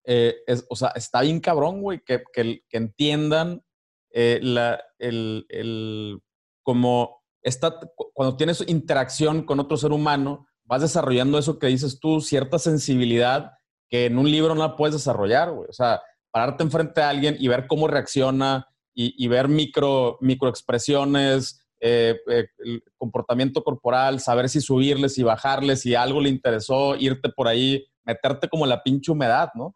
[0.05, 3.63] eh, es, o sea, está bien cabrón, güey, que, que, entiendan
[4.11, 6.19] eh, la, el, el,
[6.61, 7.79] como está,
[8.13, 13.51] cuando tienes interacción con otro ser humano, vas desarrollando eso que dices tú, cierta sensibilidad
[13.89, 15.69] que en un libro no la puedes desarrollar, güey.
[15.69, 22.15] O sea, pararte enfrente a alguien y ver cómo reacciona y, ver micro, microexpresiones, eh,
[22.27, 27.85] el comportamiento corporal, saber si subirles y bajarles, si algo le interesó, irte por ahí,
[28.03, 29.75] meterte como la pinche humedad, ¿no?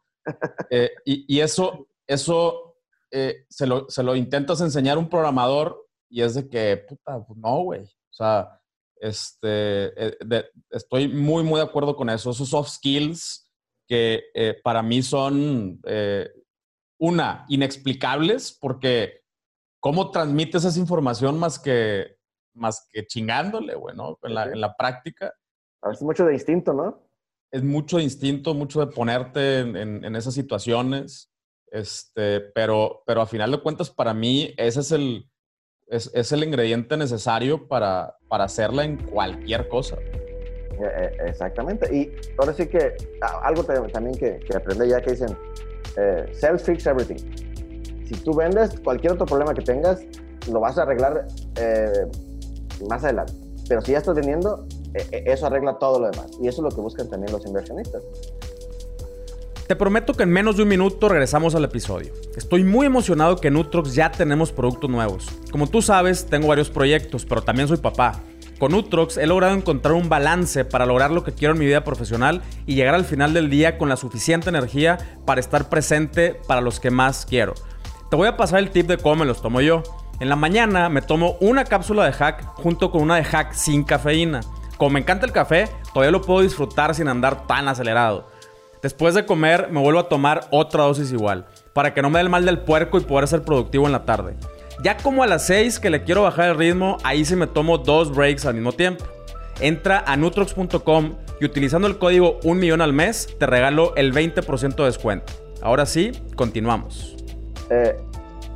[0.70, 2.76] Eh, y, eso, eso
[3.12, 7.24] eh, se, lo, se, lo, intentas enseñar a un programador y es de que, puta,
[7.26, 7.84] pues no, güey.
[7.84, 8.60] O sea,
[8.98, 10.18] este, eh,
[10.70, 12.32] estoy muy, muy de acuerdo con eso.
[12.32, 13.50] Esos soft skills
[13.88, 14.24] que
[14.64, 15.80] para mí son,
[17.00, 19.22] una, inexplicables porque
[19.80, 22.18] ¿cómo transmites esa información más que,
[22.54, 24.20] más que chingándole, güey, ¿no?
[24.24, 25.34] En la, en la práctica.
[25.82, 27.07] A veces mucho de instinto, ¿no?
[27.52, 31.32] Es mucho instinto, mucho de ponerte en, en, esas situaciones.
[31.72, 35.30] Este, pero, pero a final de cuentas, para mí, ese es el,
[35.88, 39.98] es, es el ingrediente necesario para, para hacerla en cualquier cosa.
[40.80, 41.94] Eh, eh, exactamente.
[41.96, 45.38] Y ahora sí que algo también que, que aprendí ya que dicen,
[45.98, 47.18] eh, self-fix everything.
[48.06, 50.02] Si tú vendes, cualquier otro problema que tengas,
[50.52, 51.28] lo vas a arreglar
[52.88, 53.34] más adelante.
[53.68, 54.66] Pero si ya estás vendiendo,
[55.12, 56.32] eso arregla todo lo demás.
[56.42, 58.04] Y eso es lo que buscan también los inversionistas.
[59.68, 62.14] Te prometo que en menos de un minuto regresamos al episodio.
[62.38, 65.28] Estoy muy emocionado que en Utrox ya tenemos productos nuevos.
[65.52, 68.22] Como tú sabes, tengo varios proyectos, pero también soy papá.
[68.60, 71.84] Con Utrox he logrado encontrar un balance para lograr lo que quiero en mi vida
[71.84, 76.62] profesional y llegar al final del día con la suficiente energía para estar presente para
[76.62, 77.54] los que más quiero.
[78.10, 79.84] Te voy a pasar el tip de cómo me los tomo yo.
[80.22, 83.84] En la mañana me tomo una cápsula de hack junto con una de hack sin
[83.84, 84.40] cafeína.
[84.78, 88.28] Como me encanta el café, todavía lo puedo disfrutar sin andar tan acelerado.
[88.82, 92.24] Después de comer me vuelvo a tomar otra dosis igual, para que no me dé
[92.24, 94.36] el mal del puerco y poder ser productivo en la tarde.
[94.84, 97.80] Ya como a las 6 que le quiero bajar el ritmo, ahí sí me tomo
[97.80, 99.06] dos breaks al mismo tiempo.
[99.60, 104.76] Entra a nutrox.com y utilizando el código 1 millón al mes te regalo el 20%
[104.76, 105.34] de descuento.
[105.64, 107.16] Ahora sí, continuamos.
[107.72, 107.98] Eh,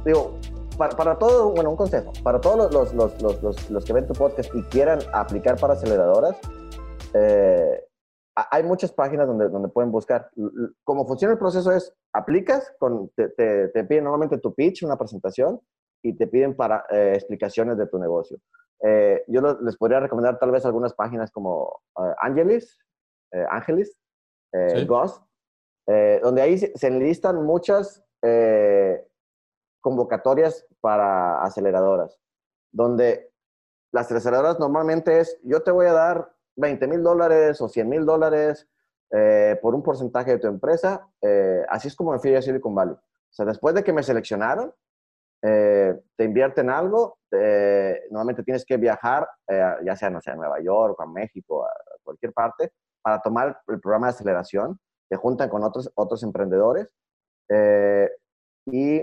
[0.06, 0.40] digo,
[0.82, 4.14] para, para, todo, bueno, un consejo, para todos los, los, los, los, que ven tu
[4.14, 6.36] podcast y quieran aplicar para aceleradoras,
[7.14, 7.86] eh,
[8.34, 10.32] hay muchas páginas donde, donde pueden buscar.
[10.84, 15.62] Cómo funciona el proceso es, aplicas, con, te, te, piden normalmente tu pitch, una presentación,
[16.02, 18.40] y te piden para eh, explicaciones de tu negocio.
[18.84, 22.80] Eh, yo les podría recomendar tal vez algunas páginas como uh, Angelis,
[23.52, 23.96] Angelis,
[24.88, 25.24] Ghost,
[26.24, 28.04] donde ahí se, se enlistan muchas
[29.82, 32.20] convocatorias para aceleradoras,
[32.72, 33.32] donde
[33.92, 38.06] las aceleradoras normalmente es, yo te voy a dar 20 mil dólares o 100 mil
[38.06, 38.68] dólares
[39.12, 41.08] eh, por un porcentaje de tu empresa.
[41.22, 42.94] Eh, así es como me fui a Silicon Valley.
[42.96, 44.74] O sea, después de que me seleccionaron,
[45.44, 47.18] eh, te invierten algo,
[48.12, 49.28] normalmente tienes que viajar,
[49.84, 51.72] ya sea, no sé, a Nueva York, a México, a
[52.04, 54.80] cualquier parte, para tomar el programa de aceleración.
[55.10, 56.90] Te juntan con otros, otros emprendedores
[58.68, 59.02] y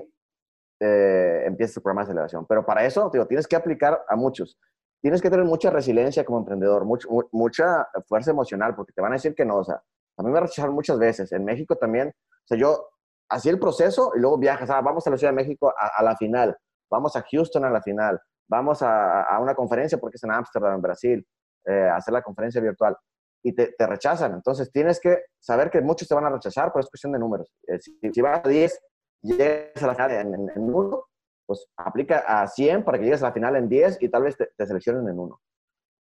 [0.81, 2.47] empiezas el programa de aceleración.
[2.47, 4.59] Pero para eso, digo, tienes que aplicar a muchos
[5.01, 6.85] tienes que tener mucha resiliencia como emprendedor,
[7.33, 9.59] mucha fuerza emocional, porque te van a decir que no.
[9.59, 9.81] O sea,
[10.17, 11.33] a mí me rechazaron muchas veces.
[11.33, 12.89] En México también, o sea, yo
[13.31, 16.17] hacía el proceso y luego viajas, ah, vamos a la Ciudad de México a, la
[16.17, 16.57] final,
[16.91, 20.83] vamos a Houston a la final, vamos a, una conferencia porque es en Ámsterdam, en
[20.83, 21.27] Brasil,
[21.67, 22.97] eh, a hacer la conferencia virtual.
[23.41, 24.35] Y te, rechazan.
[24.35, 27.55] Entonces tienes que saber que muchos te van a rechazar, pero es cuestión de números.
[27.69, 27.79] Eh,
[28.13, 28.81] si, vas a 10,
[29.23, 31.09] llegas a la final en, en, en uno,
[31.49, 34.37] pues aplica a 100 para que llegues a la final en 10 y tal vez
[34.37, 35.41] te, seleccionen en uno.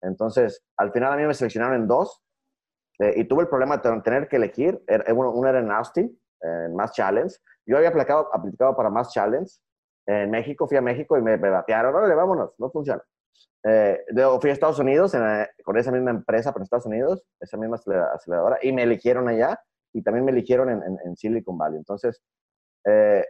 [0.00, 2.22] Entonces, al final a mí me seleccionaron en dos
[3.00, 4.80] eh, y tuve el problema de tener que elegir.
[5.08, 7.34] uno, era en Austin, en Mass Challenge.
[7.66, 9.50] Yo había aplicado, aplicado para Mass Challenge
[10.06, 13.02] en México, fui a México y me, me batearon, órale, vámonos, no funciona.
[13.64, 13.98] Eh,
[14.40, 17.76] fui a Estados Unidos eh, con esa misma empresa, pero en Estados Unidos, esa misma
[18.14, 19.60] aceleradora, y me eligieron allá
[19.92, 21.78] y también me eligieron en, en Silicon Valley.
[21.78, 22.22] Entonces,
[22.84, 23.24] eh,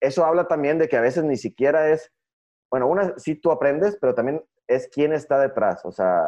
[0.00, 2.12] eso habla también de que a veces ni siquiera es,
[2.70, 5.84] bueno, una sí tú aprendes, pero también es quién está detrás.
[5.84, 6.22] O sea,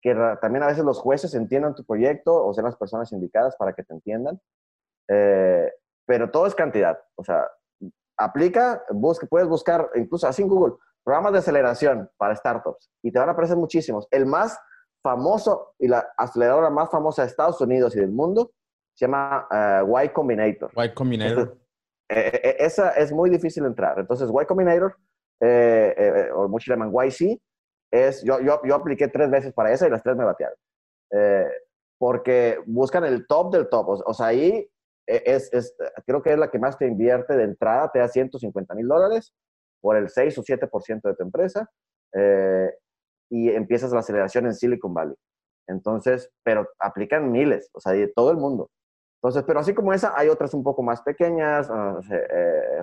[0.00, 3.72] que también a veces los jueces entiendan tu proyecto o sean las personas indicadas para
[3.72, 4.40] que te entiendan.
[5.08, 5.72] Eh,
[6.06, 6.98] pero todo es cantidad.
[7.16, 7.48] O sea,
[8.16, 13.18] aplica, busca, puedes buscar, incluso así en Google, programas de aceleración para startups y te
[13.18, 14.06] van a aparecer muchísimos.
[14.10, 14.58] El más
[15.02, 18.52] famoso y la aceleradora más famosa de Estados Unidos y del mundo
[18.98, 19.46] se llama
[19.84, 20.72] uh, Y Combinator.
[20.74, 21.56] Y Combinator.
[22.10, 23.96] Eh, eh, esa es muy difícil entrar.
[23.98, 24.96] Entonces, Y Combinator,
[25.40, 27.38] eh, o muchos llaman YC,
[27.92, 30.56] es, yo, yo, yo, apliqué tres veces para esa y las tres me batearon.
[31.96, 34.02] porque buscan el top del top.
[34.04, 34.68] O, sea, ahí
[35.06, 38.74] es, es, creo que es la que más te invierte de entrada, te da 150
[38.74, 39.32] mil dólares
[39.80, 41.70] por el 6 o 7% de tu empresa
[43.30, 45.14] y empiezas la aceleración en Silicon Valley.
[45.68, 48.70] Entonces, pero aplican miles, o sea, de todo el mundo.
[49.20, 52.24] Entonces, pero así como esa, hay otras un poco más pequeñas, uh, no sé,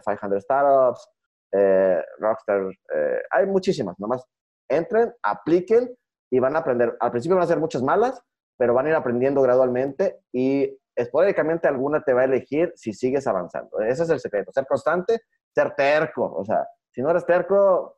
[0.03, 1.09] 500 Startups,
[1.51, 4.25] eh, Rockstar, eh, hay muchísimas, nomás
[4.69, 5.95] entren, apliquen
[6.29, 6.97] y van a aprender.
[6.99, 8.21] Al principio van a ser muchas malas,
[8.57, 13.27] pero van a ir aprendiendo gradualmente y esporádicamente alguna te va a elegir si sigues
[13.27, 13.79] avanzando.
[13.81, 15.21] Ese es el secreto, ser constante,
[15.53, 16.33] ser terco.
[16.35, 17.97] O sea, si no eres terco,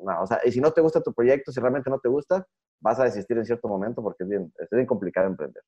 [0.00, 2.46] no, o sea, y si no te gusta tu proyecto, si realmente no te gusta,
[2.80, 5.62] vas a desistir en cierto momento porque es bien, es bien complicado emprender.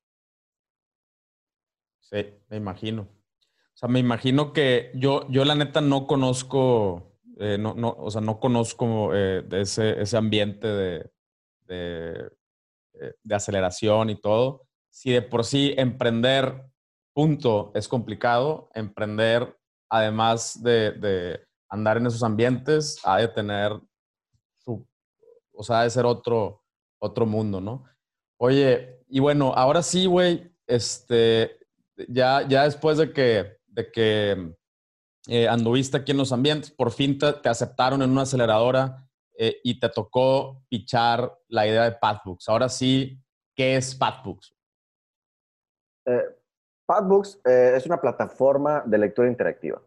[2.11, 3.03] Sí, me imagino.
[3.03, 7.11] O sea, me imagino que yo, yo la neta no conozco
[7.43, 11.11] Eh, no, no, o sea, no conozco eh, ese, ese, ambiente de,
[11.65, 12.31] de,
[12.93, 14.67] eh, de, aceleración y todo.
[14.91, 16.63] Si de por sí emprender,
[17.13, 19.57] punto, es complicado, emprender,
[19.89, 23.71] además de, de andar en esos ambientes, ha de tener
[24.59, 24.87] su,
[25.51, 26.63] o sea, ha de ser otro,
[26.99, 27.85] otro mundo, ¿no?
[28.37, 31.57] Oye, y bueno, ahora sí, güey, este,
[32.07, 34.55] ya, ya después de que, de que
[35.27, 39.79] eh, anduviste aquí en los ambientes, por fin te, aceptaron en una aceleradora eh, y
[39.79, 42.49] te tocó pichar la idea de Pathbooks.
[42.49, 43.19] Ahora sí,
[43.55, 44.55] ¿qué es Pathbooks?
[46.05, 46.25] Eh,
[46.87, 49.81] Pathbooks eh, es una plataforma de lectura interactiva.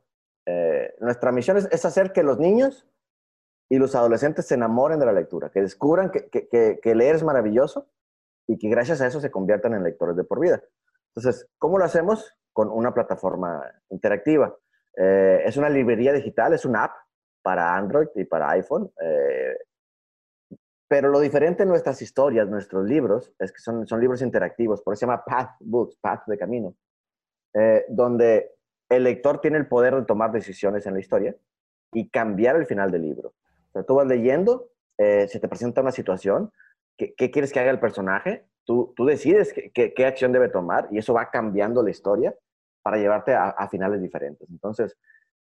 [1.00, 2.86] nuestra misión es, hacer que los niños
[3.70, 7.22] y los adolescentes se enamoren de la lectura, que descubran que, que, que leer es
[7.22, 7.88] maravilloso
[8.46, 10.62] y que gracias a eso se conviertan en lectores de por vida.
[11.14, 12.34] Entonces, ¿cómo lo hacemos?
[12.52, 14.56] Con una plataforma interactiva.
[14.96, 16.96] Eh, es una librería digital, es una app
[17.42, 18.90] para Android y para iPhone.
[19.00, 19.56] Eh,
[20.88, 24.94] pero lo diferente en nuestras historias, nuestros libros, es que son, son libros interactivos, por
[24.94, 26.74] eso se llama Path Books, Path de Camino,
[27.54, 28.52] eh, donde
[28.88, 31.34] el lector tiene el poder de tomar decisiones en la historia
[31.92, 33.30] y cambiar el final del libro.
[33.30, 36.52] O sea, tú vas leyendo, se te presenta una situación,
[36.96, 38.46] ¿qué, qué quieres que haga el personaje?
[38.64, 42.34] Tú, tú decides qué, qué, acción debe tomar y eso va cambiando la historia
[42.82, 44.48] para llevarte a, finales diferentes.
[44.50, 44.96] Entonces,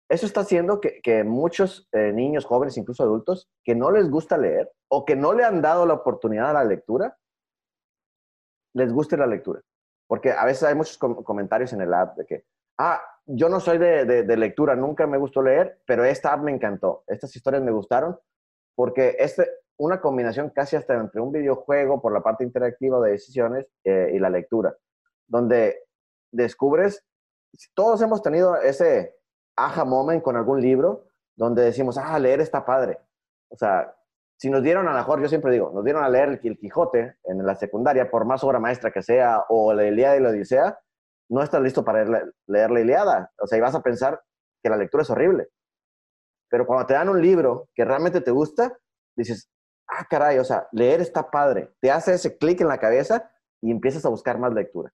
[0.08, 4.36] eso está haciendo que, que muchos eh, niños, jóvenes, incluso adultos, que no les gusta
[4.36, 7.16] leer o que no le han dado la oportunidad a la lectura,
[8.74, 9.60] les guste la lectura.
[10.06, 12.44] Porque a veces hay muchos comentarios en el app de que,
[12.78, 16.50] ah, yo no soy de, de, lectura, nunca me gustó leer, pero esta app me
[16.50, 18.18] encantó, estas historias me gustaron,
[18.74, 19.36] porque es
[19.80, 24.18] una combinación casi hasta entre un videojuego por la parte interactiva de decisiones eh, y
[24.18, 24.76] la lectura,
[25.26, 25.84] donde
[26.30, 27.04] descubres
[27.74, 29.16] todos hemos tenido ese
[29.56, 32.98] aha moment con algún libro donde decimos, ah, leer está padre.
[33.48, 33.94] O sea,
[34.36, 37.16] si nos dieron a lo mejor, yo siempre digo, nos dieron a leer el, Quijote
[37.24, 40.78] en la secundaria, por más obra maestra que sea, o la Ilíada y la Odisea,
[41.30, 43.32] no estás listo para leer, leer la Ilíada.
[43.38, 44.22] O sea, y vas a pensar
[44.62, 45.48] que la lectura es horrible.
[46.48, 48.76] Pero cuando te dan un libro que realmente te gusta,
[49.16, 49.50] dices,
[49.90, 51.72] ah, caray, o sea, leer está padre.
[51.80, 54.92] Te hace ese clic en la cabeza y empiezas a buscar más lectura.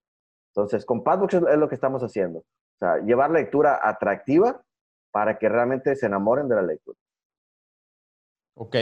[0.55, 2.39] Entonces, con Padbooks es lo que estamos haciendo.
[2.41, 4.63] O sea, llevar lectura atractiva
[5.11, 6.99] para que realmente se enamoren de la lectura.
[8.55, 8.77] Ok,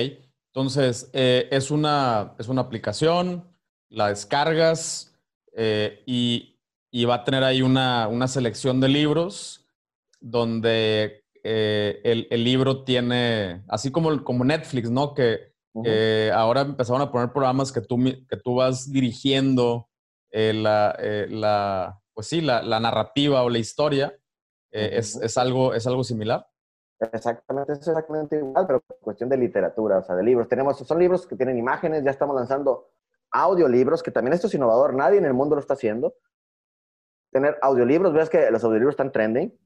[0.52, 3.44] entonces eh, es, una, es una aplicación,
[3.88, 5.18] la descargas
[5.52, 6.60] eh, y,
[6.92, 9.68] y, va a tener ahí una, una selección de libros
[10.20, 15.12] donde eh, el, el, libro tiene, así como, como Netflix, ¿no?
[15.12, 15.53] Que
[16.32, 17.96] ahora empezaron a poner programas que tú,
[18.28, 19.88] que tú vas dirigiendo
[20.36, 24.12] eh, la, eh, la, pues sí, la, la, narrativa o la historia,
[24.72, 26.44] eh, es, es, algo, ¿es algo similar?
[26.98, 30.48] Exactamente, es exactamente igual, pero cuestión de literatura, o sea, de libros.
[30.48, 32.90] Tenemos, son libros que tienen imágenes, ya estamos lanzando
[33.30, 36.14] audiolibros, que también esto es innovador, nadie en el mundo lo está haciendo.
[37.30, 39.56] Tener audiolibros, ves que los audiolibros están trending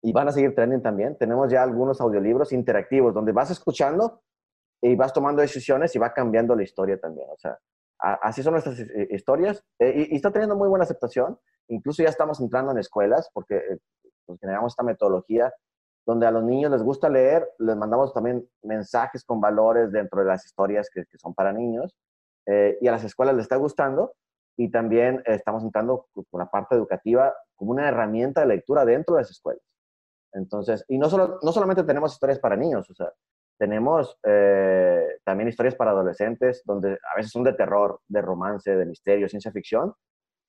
[0.00, 1.18] y van a seguir trending también.
[1.18, 4.22] Tenemos ya algunos audiolibros interactivos donde vas escuchando
[4.86, 7.28] y vas tomando decisiones y va cambiando la historia también.
[7.30, 7.58] O sea,
[7.98, 11.38] así son nuestras eh, historias eh, y, está teniendo muy buena aceptación.
[11.68, 13.78] Incluso ya estamos entrando en escuelas porque eh,
[14.24, 15.52] pues, generamos esta metodología
[16.06, 20.26] donde a los niños les gusta leer, les mandamos también mensajes con valores dentro de
[20.26, 21.96] las historias que, son para niños
[22.80, 24.12] y a las escuelas les está gustando
[24.56, 29.22] y también estamos entrando con la parte educativa como una herramienta de lectura dentro de
[29.22, 29.64] las escuelas.
[30.32, 33.12] Entonces, y no, solo, no solamente tenemos historias para niños, o sea,
[33.58, 38.86] tenemos eh, también historias para adolescentes, donde a veces son de terror, de romance, de
[38.86, 39.94] misterio, ciencia ficción,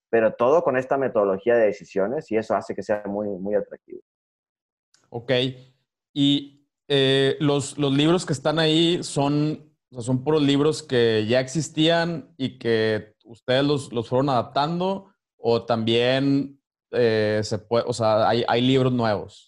[0.09, 4.01] pero todo con esta metodología de decisiones y eso hace que sea muy, muy atractivo.
[5.09, 5.31] Ok.
[6.13, 12.33] Y eh, los, los, libros que están ahí son, son puros libros que ya existían
[12.37, 16.59] y que ustedes los, los fueron adaptando o también
[16.91, 19.46] eh, se puede, o sea, hay, hay libros nuevos.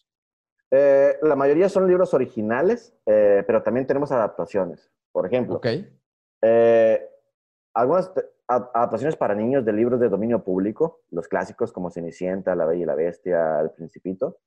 [0.71, 4.91] Eh, la mayoría son libros originales, eh, pero también tenemos adaptaciones.
[5.11, 5.59] Por ejemplo,
[6.41, 7.09] eh,
[7.73, 8.11] algunas
[8.47, 12.85] adaptaciones para niños de libros de dominio público, los clásicos como Cenicienta, La Bella y
[12.85, 14.39] la Bestia, El Principito.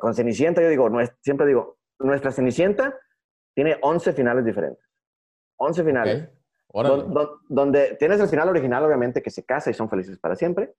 [0.00, 0.88] con Cenicienta yo digo,
[1.20, 2.98] siempre digo, nuestra Cenicienta
[3.54, 4.84] tiene 11 finales diferentes.
[5.56, 6.28] 11 finales.
[7.48, 10.74] donde tienes el final original, obviamente, que se casa y son felices para siempre,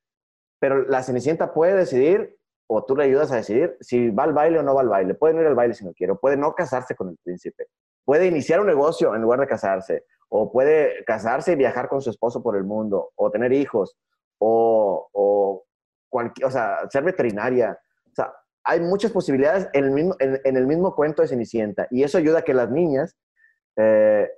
[0.59, 2.39] pero la Cenicienta puede decidir
[2.74, 5.13] o tú le ayudas a decidir si va al baile o no va al baile.
[5.13, 7.67] Puede no ir al baile si no quiere, puede no casarse con el príncipe,
[8.05, 12.09] puede iniciar un negocio en lugar de casarse, o puede casarse y viajar con su
[12.09, 13.97] esposo por el mundo, o tener hijos,
[14.38, 15.65] o, o,
[16.07, 17.78] cualquier, o sea, ser veterinaria.
[18.09, 22.03] O sea, hay muchas posibilidades en el mismo, en, el mismo cuento de Cenicienta y
[22.03, 23.17] eso ayuda a que las niñas
[23.76, 24.30] eh,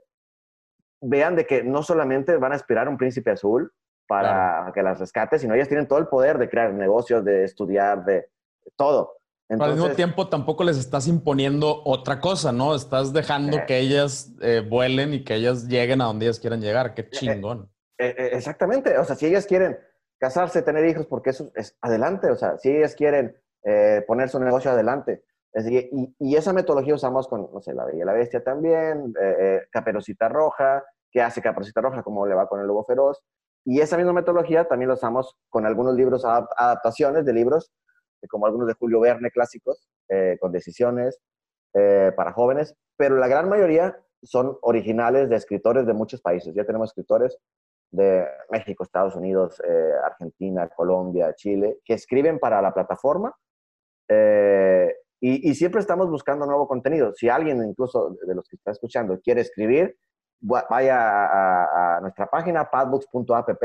[1.01, 3.71] vean de que no solamente van a aspirar a un príncipe azul
[4.07, 8.03] para que las rescate, sino ellas tienen todo el poder de crear negocios, de estudiar,
[8.05, 8.29] de
[8.75, 9.17] todo.
[9.47, 12.73] Pero al mismo tiempo tampoco les estás imponiendo otra cosa, ¿no?
[12.75, 13.63] Estás dejando eh.
[13.67, 16.93] que ellas eh, vuelen y que ellas lleguen a donde ellas quieran llegar.
[16.93, 17.69] Qué chingón.
[17.97, 18.97] exactamente.
[18.97, 19.77] O sea, si ellas quieren
[20.17, 22.31] casarse, tener hijos, porque eso es adelante.
[22.31, 23.35] O sea, si ellas quieren
[23.65, 25.23] eh, poner su negocio adelante.
[25.53, 30.27] y, esa metodología usamos con, no sé, la Bella la Bestia también, eh, eh, Caperucita
[30.27, 33.21] Roja, que hace Caperucita Roja, como le va con el Lobo Feroz.
[33.65, 37.71] Y esa misma metodología también la usamos con algunos libros, adaptaciones de libros,
[38.29, 39.87] como algunos de Julio Verne clásicos,
[40.39, 41.19] con decisiones
[41.71, 46.53] para jóvenes, pero la gran mayoría son originales de escritores de muchos países.
[46.53, 47.37] Ya tenemos escritores
[47.91, 49.61] de México, Estados Unidos,
[50.03, 53.33] Argentina, Colombia, Chile, que escriben para la plataforma
[54.09, 57.13] eh, y, siempre estamos buscando nuevo contenido.
[57.13, 59.95] Si alguien, incluso de los que está escuchando, quiere escribir,
[60.43, 63.63] vaya a, nuestra página padbooks.app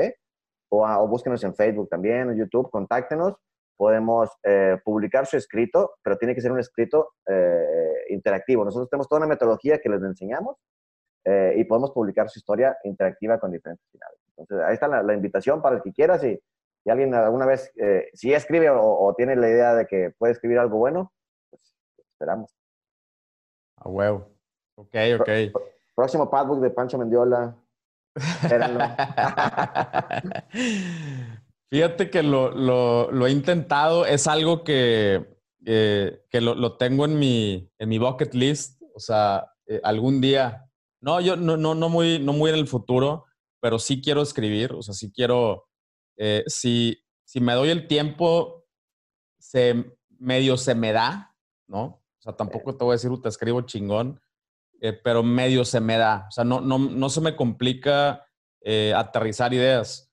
[0.70, 3.34] o, o, búsquenos en Facebook también, en YouTube, contáctenos.
[3.76, 8.64] Podemos eh, publicar su escrito, pero tiene que ser un escrito eh, interactivo.
[8.64, 10.56] Nosotros tenemos toda una metodología que les enseñamos
[11.54, 14.18] y podemos publicar su historia interactiva con diferentes finales.
[14.38, 16.18] Entonces, ahí está la, la invitación para el que quiera.
[16.18, 16.40] Si,
[16.82, 20.58] si alguien alguna vez, eh, si escribe o, tiene la idea de que puede escribir
[20.58, 21.12] algo bueno,
[21.50, 21.76] pues
[22.12, 22.54] esperamos.
[23.76, 24.30] A huevo.
[24.76, 25.28] Ok, ok.
[25.98, 27.58] Próximo padbook de Pancho Mendiola.
[31.70, 35.26] Fíjate que lo, he intentado, es algo que,
[35.64, 38.80] que lo, tengo en mi, en mi bucket list.
[38.94, 40.70] O sea, eh, algún día,
[41.00, 43.24] no, yo no, no, no, muy, no muy en el futuro,
[43.60, 45.66] pero sí quiero escribir, o sea, sí quiero
[46.16, 48.66] eh, si, si me doy el tiempo,
[49.40, 51.34] se, medio se me da,
[51.66, 51.82] ¿no?
[51.82, 54.20] O sea, tampoco te voy a decir, te escribo chingón,
[54.80, 56.26] eh, pero medio se me da.
[56.28, 58.24] O sea, no, no, no se me complica
[58.60, 60.12] eh, aterrizar ideas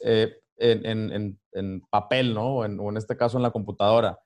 [0.00, 2.64] en, en, en, papel, ¿no?
[2.64, 4.18] En, o en este caso en la computadora.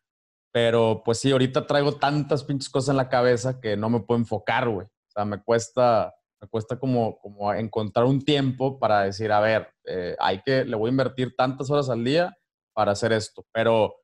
[0.53, 4.19] Pero pues sí, ahorita traigo tantas pinches cosas en la cabeza que no me puedo
[4.19, 4.87] enfocar, güey.
[4.87, 9.69] O sea, me cuesta, me cuesta como, como encontrar un tiempo para decir, a ver,
[9.85, 12.37] eh, hay que, le voy a invertir tantas horas al día
[12.73, 13.97] para hacer esto, pero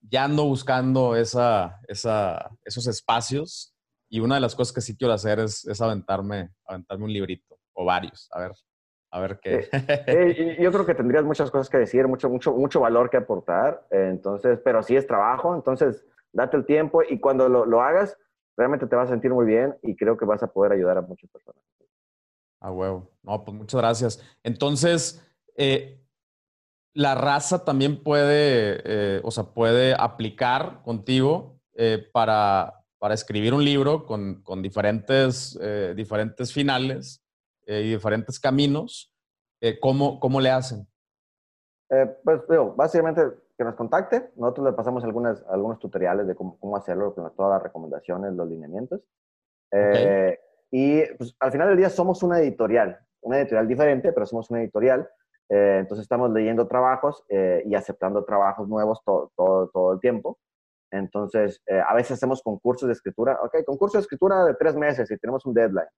[0.00, 3.73] ya ando buscando esa, esa, esos espacios
[4.14, 7.58] y una de las cosas que sí quiero hacer es, es aventarme, aventarme un librito
[7.72, 8.52] o varios, a ver,
[9.10, 10.56] a ver qué.
[10.60, 14.60] yo creo que tendrías muchas cosas que decir, mucho, mucho, mucho valor que aportar, entonces,
[14.64, 18.16] pero sí es trabajo, entonces date el tiempo y cuando lo, lo hagas,
[18.56, 21.02] realmente te vas a sentir muy bien y creo que vas a poder ayudar a
[21.02, 21.60] muchas personas.
[22.60, 23.10] A huevo.
[23.24, 24.24] No, pues muchas gracias.
[24.44, 26.00] Entonces, eh,
[26.92, 33.64] la raza también puede, eh, o sea, puede aplicar contigo eh, para, para, escribir un
[33.64, 35.58] libro con, con diferentes,
[35.94, 37.22] diferentes finales
[37.66, 39.12] y diferentes caminos.
[39.80, 40.86] ¿cómo, ¿Cómo le hacen?
[42.24, 43.22] pues, digo, básicamente
[43.56, 44.30] que nos contacte.
[44.36, 48.48] Nosotros le pasamos algunas, algunos tutoriales de cómo, cómo hacerlo, con todas las recomendaciones, los
[48.48, 49.00] lineamientos.
[49.70, 50.38] Eh,
[50.70, 54.60] y pues, al final del día somos una editorial, una editorial diferente, pero somos una
[54.60, 55.08] editorial.
[55.48, 60.38] Eh, entonces estamos leyendo trabajos eh, y aceptando trabajos nuevos todo, todo, todo el tiempo.
[60.94, 63.38] Entonces, a veces hacemos concursos de escritura.
[63.42, 65.88] Ok, concurso de escritura de tres meses y tenemos un deadline.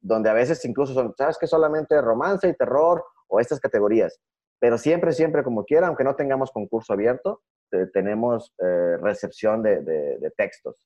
[0.00, 4.18] donde a veces incluso son, ¿sabes que Solamente romance y terror o estas categorías.
[4.58, 7.42] Pero siempre, siempre como quiera, aunque no tengamos concurso abierto,
[7.92, 10.76] tenemos eh, recepción de, textos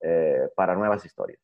[0.00, 1.40] eh, para nuevas historias.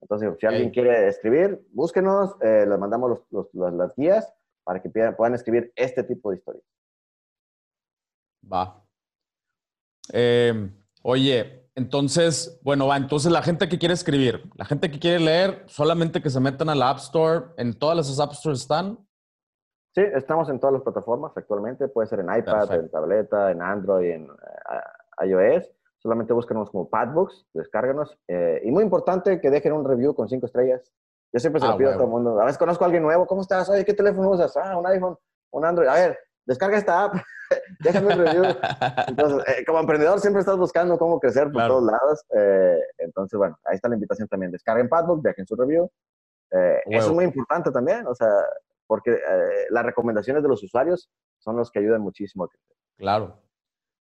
[0.00, 3.22] Entonces, si alguien quiere escribir, búsquenos, eh, les mandamos
[3.52, 4.32] las guías
[4.62, 6.64] para que puedan escribir este tipo de historias.
[8.52, 8.82] Va.
[10.12, 10.72] Em,
[11.02, 15.64] oye, entonces, bueno, va, entonces la gente que quiere escribir, la gente que quiere leer,
[15.66, 18.98] solamente que se metan a la App Store, ¿en todas las App Stores están?
[19.94, 21.88] Sí, estamos en todas las plataformas actualmente.
[21.88, 25.70] Puede ser en iPad, en tableta, en Android, en eh, iOS.
[25.98, 28.18] Solamente búscanos como Padbooks, descárganos.
[28.28, 30.92] Eh, y muy importante que dejen un review con cinco estrellas.
[31.32, 32.38] Yo siempre se lo ah, pido a todo el mundo.
[32.38, 33.26] A veces conozco a alguien nuevo.
[33.26, 33.70] ¿Cómo estás?
[33.86, 34.54] ¿qué teléfono usas?
[34.58, 35.16] Ah, un iPhone,
[35.50, 35.88] un Android.
[35.88, 37.16] A ver, descarga esta app.
[37.80, 38.44] Déjame un review.
[39.08, 42.24] Entonces, eh, como emprendedor siempre estás buscando cómo crecer por todos lados.
[42.98, 44.52] entonces, bueno, ahí está la invitación también.
[44.52, 45.90] Descarguen Padbook, dejen su review.
[46.50, 48.06] eso es muy importante también.
[48.06, 48.30] O sea,
[48.86, 52.76] porque eh, las recomendaciones de los usuarios son los que ayudan muchísimo a crecer.
[52.96, 53.42] Claro.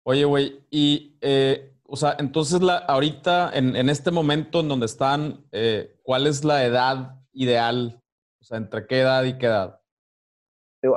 [0.04, 4.86] Oye, güey, y, eh, o sea, entonces la, ahorita, en, en, este momento en donde
[4.86, 8.02] están, eh, ¿cuál es la edad ideal?
[8.42, 9.82] O sea, ¿entre qué edad y qué edad?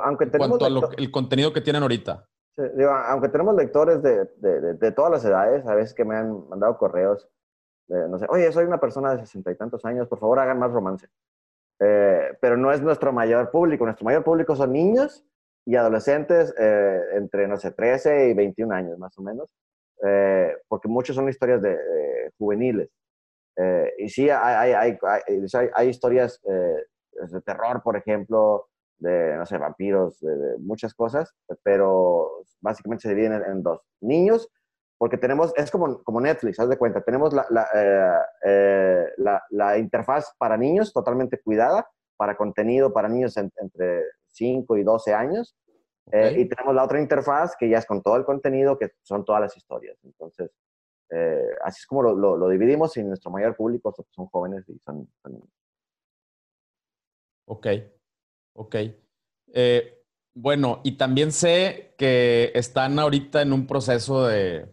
[0.02, 2.26] Aunque en cuanto al el contenido que tienen ahorita.
[3.08, 6.78] aunque tenemos lectores de, de, de, todas las edades, a veces que me han mandado
[6.78, 7.28] correos,
[7.88, 10.70] no sé, oye, soy una persona de sesenta y tantos años, por favor hagan más
[10.70, 11.08] romance.
[11.84, 15.24] Eh, pero no es nuestro mayor público, nuestro mayor público son niños
[15.66, 19.52] y adolescentes eh, entre, no sé, 13 y 21 años más o menos,
[20.06, 21.76] eh, porque muchos son historias de,
[22.38, 22.88] juveniles.
[23.98, 28.68] y sí, hay, hay, hay, hay historias de terror, por ejemplo,
[29.02, 33.80] de, no sé, vampiros, de, muchas cosas, pero básicamente se dividen en, dos.
[34.00, 34.48] Niños,
[34.98, 39.42] porque tenemos, es como, como Netflix, haz de cuenta, tenemos la, la, eh, eh, la,
[39.50, 41.86] la interfaz para niños totalmente cuidada,
[42.16, 45.56] para contenido para niños entre 5 y 12 años,
[46.10, 49.24] eh, y tenemos la otra interfaz que ya es con todo el contenido, que son
[49.24, 49.98] todas las historias.
[50.04, 50.50] Entonces,
[51.62, 55.32] así es como lo, lo, dividimos y nuestro mayor público son jóvenes y son, son
[55.32, 55.50] niños.
[57.46, 57.66] Ok.
[58.54, 58.76] Ok.
[59.54, 59.98] Eh,
[60.34, 64.68] bueno, y también sé que están ahorita en un proceso de,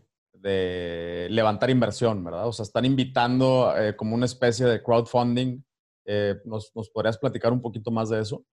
[1.30, 2.47] levantar inversión, ¿verdad?
[2.47, 5.61] O sea, están invitando eh, como una especie de crowdfunding.
[6.05, 8.43] Eh, ¿nos, podrías platicar un poquito más de eso?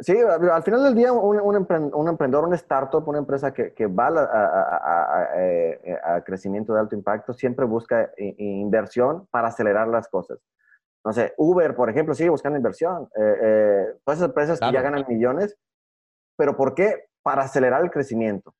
[0.00, 4.08] Sí, al final del día, un, emprendedor, un startup, una empresa que, va
[6.04, 10.38] a, crecimiento de alto impacto, siempre busca inversión para acelerar las cosas
[11.04, 13.08] no sé, Uber, por ejemplo, sigue buscando inversión.
[13.16, 15.56] Eh, eh, todas esas empresas que ya ganan millones,
[16.36, 17.08] pero ¿por qué?
[17.22, 18.54] Para acelerar el crecimiento.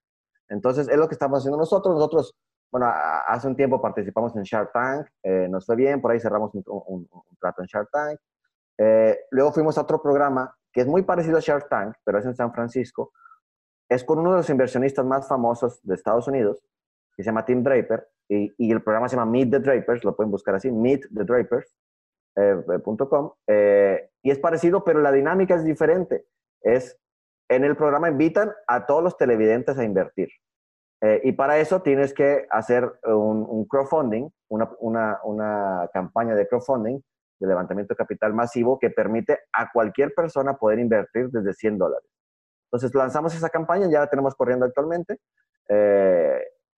[0.49, 1.95] Entonces, es lo que estamos haciendo nosotros.
[1.95, 2.35] Nosotros,
[2.71, 2.91] bueno,
[3.27, 6.63] hace un tiempo participamos en Shark Tank, eh, nos fue bien, por ahí cerramos un,
[6.67, 7.09] un,
[7.41, 8.19] trato en Shark Tank.
[9.31, 12.35] luego fuimos a otro programa que es muy parecido a Shark Tank, pero es en
[12.35, 13.13] San Francisco.
[13.89, 16.63] Es con uno de los inversionistas más famosos de Estados Unidos,
[17.17, 20.15] que se llama Tim Draper, y, y el programa se llama Meet the Drapers, lo
[20.15, 21.75] pueden buscar así, Meet the Drapers.
[22.39, 22.63] Eh,
[23.49, 26.27] eh, y es parecido, pero la dinámica es diferente.
[26.61, 26.97] Es,
[27.49, 30.29] en el programa invitan a todos los televidentes a invertir.
[31.01, 37.01] Eh, y para eso tienes que hacer un, crowdfunding, una, una, una, campaña de crowdfunding,
[37.41, 42.09] de levantamiento de capital masivo, que permite a cualquier persona poder invertir desde 100 dólares.
[42.67, 45.19] Entonces lanzamos esa campaña, ya la tenemos corriendo actualmente.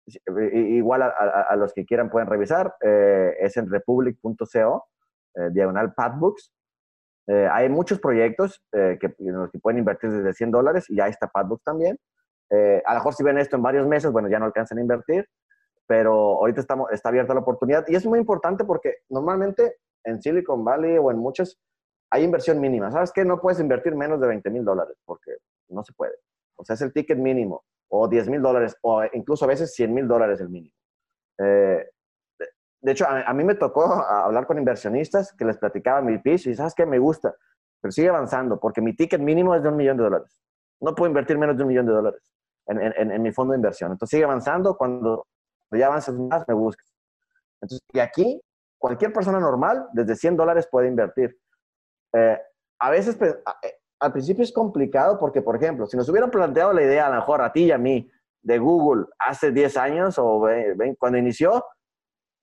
[0.07, 4.89] igual a, a, los que quieran pueden revisar, es en republic.co
[5.35, 6.53] eh, diagonal Padbooks.
[7.27, 10.97] Eh, hay muchos proyectos eh, que, en los que pueden invertir desde 100 dólares y
[10.97, 11.99] ya está Padbooks también.
[12.51, 15.29] a lo mejor si ven esto en varios meses, bueno, ya no alcanzan a invertir,
[15.87, 20.65] pero ahorita estamos, está abierta la oportunidad y es muy importante porque normalmente en Silicon
[20.65, 21.61] Valley o en muchos
[22.11, 22.91] hay inversión mínima.
[22.91, 23.25] ¿Sabes qué?
[23.25, 25.33] No puedes invertir menos de 20 mil dólares porque
[25.69, 26.15] no se puede.
[26.57, 29.95] O sea, es el ticket mínimo o 10 mil dólares o incluso a veces 100
[29.95, 30.75] mil dólares el mínimo.
[31.39, 31.87] Eh,
[32.81, 36.55] de hecho, a, mí me tocó hablar con inversionistas que les platicaba mi pitch y
[36.55, 37.35] sabes que me gusta,
[37.81, 40.41] pero sigue avanzando porque mi ticket mínimo es de un millón de dólares.
[40.81, 42.33] No puedo invertir menos de un millón de dólares
[42.69, 43.91] en, mi fondo de inversión.
[43.93, 44.77] Entonces sigue avanzando.
[44.77, 45.27] Cuando
[45.73, 46.95] ya avances más, me buscas.
[47.61, 48.41] Entonces, y aquí,
[48.79, 51.37] cualquier persona normal, desde 100 dólares puede invertir.
[52.13, 52.39] Eh,
[52.79, 56.73] a veces, pues, eh, al principio es complicado porque, por ejemplo, si nos hubieran planteado
[56.73, 58.09] la idea, a lo mejor a ti y a mí,
[58.41, 60.47] de Google hace 10 años o
[60.99, 61.65] cuando inició,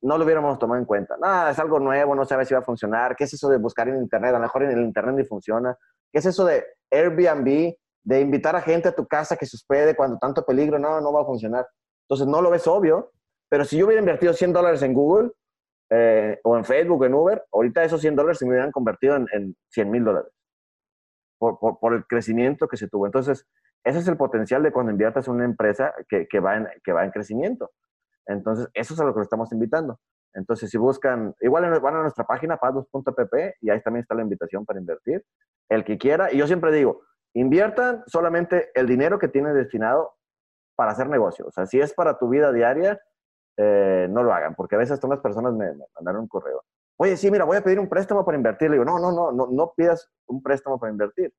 [0.06, 1.18] no lo hubiéramos tomado en cuenta.
[1.18, 3.16] Nada, es algo nuevo, no sabes si va a funcionar.
[3.16, 4.30] ¿Qué es eso de buscar en Internet?
[4.30, 5.76] A lo mejor en el Internet ni funciona.
[6.12, 9.96] ¿Qué es eso de Airbnb, de invitar a gente a tu casa que se hospede
[9.96, 10.78] cuando tanto peligro?
[10.78, 11.68] No, no va a funcionar.
[12.04, 13.14] Entonces no lo ves obvio,
[13.50, 15.32] pero si yo hubiera invertido 100 dólares en Google
[15.90, 19.26] eh, o en Facebook en Uber, ahorita esos 100 dólares se me hubieran convertido en,
[19.34, 20.32] en 100 mil dólares
[21.40, 23.08] por, el crecimiento que se tuvo.
[23.08, 23.48] Entonces,
[23.84, 27.72] ese es el potencial de cuando inviertas en una empresa que va en crecimiento.
[28.28, 30.00] Entonces, eso es a lo que lo estamos invitando.
[30.34, 34.66] Entonces, si buscan, igual van a nuestra página, padus.pp, y ahí también está la invitación
[34.66, 35.24] para invertir.
[35.70, 37.02] El que quiera, y yo siempre digo,
[37.34, 40.14] inviertan solamente el dinero que tienen destinado
[40.76, 41.48] para hacer negocio.
[41.48, 43.00] O sea, si es para tu vida diaria,
[43.58, 46.64] eh, no lo hagan, porque a veces todas las personas me, mandaron un correo.
[46.98, 48.70] Oye, sí, mira, voy a pedir un préstamo para invertir.
[48.70, 51.34] Le digo, no, no, no, no, no pidas un préstamo para invertir.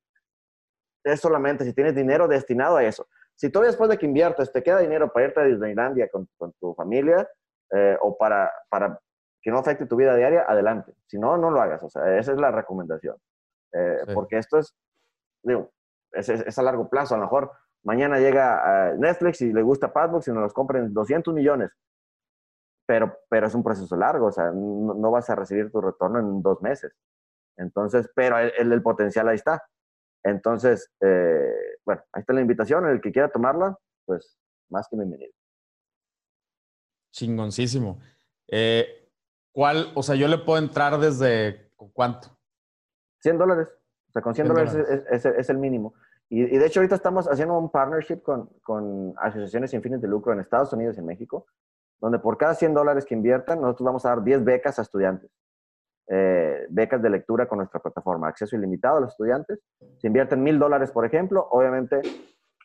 [1.03, 3.07] Es solamente si tienes dinero destinado a eso.
[3.37, 6.27] Si tú después de que inviertes te queda dinero para irte a Disneylandia con,
[6.59, 7.29] tu familia
[7.71, 8.99] eh, o para, para
[9.41, 10.95] que no afecte tu vida diaria, adelante.
[11.05, 11.83] Si no, no lo hagas.
[11.83, 13.15] O sea, esa es la recomendación.
[13.73, 14.75] Eh, porque esto es,
[15.43, 15.71] digo,
[16.11, 17.13] es, a largo plazo.
[17.13, 17.51] A lo mejor
[17.83, 21.69] mañana llega Netflix y le gusta Padbox y nos los compren 200 millones.
[22.87, 24.27] Pero, pero es un proceso largo.
[24.27, 26.91] O sea, no, vas a recibir tu retorno en dos meses.
[27.55, 29.63] Entonces, pero el, el potencial ahí está.
[30.23, 32.85] Entonces, eh, bueno, ahí está la invitación.
[32.85, 34.37] El que quiera tomarla, pues
[34.69, 35.31] más que bienvenido.
[37.11, 37.99] Chingoncísimo.
[38.49, 39.09] Eh,
[39.53, 42.37] ¿Cuál, o sea, yo le puedo entrar desde cuánto?
[43.21, 43.69] 100 dólares.
[44.09, 44.75] O sea, con 100, dólares,
[45.09, 45.93] Es, el mínimo.
[46.29, 50.33] Y, de hecho ahorita estamos haciendo un partnership con, con, asociaciones sin fines de lucro
[50.33, 51.47] en Estados Unidos y en México,
[52.01, 55.31] donde por cada 100 dólares que inviertan, nosotros vamos a dar 10 becas a estudiantes.
[56.09, 59.59] Eh, becas de lectura con nuestra plataforma, acceso ilimitado a los estudiantes.
[59.97, 62.01] Si invierten mil dólares, por ejemplo, obviamente,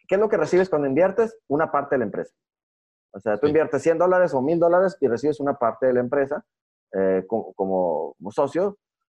[0.09, 1.37] ¿qué es lo que recibes cuando inviertes?
[1.49, 2.35] Una parte de la empresa.
[3.13, 6.01] O sea, tú inviertes 100 dólares o mil dólares y recibes una parte de la
[6.01, 6.45] empresa
[6.95, 8.79] eh, como, como, socio,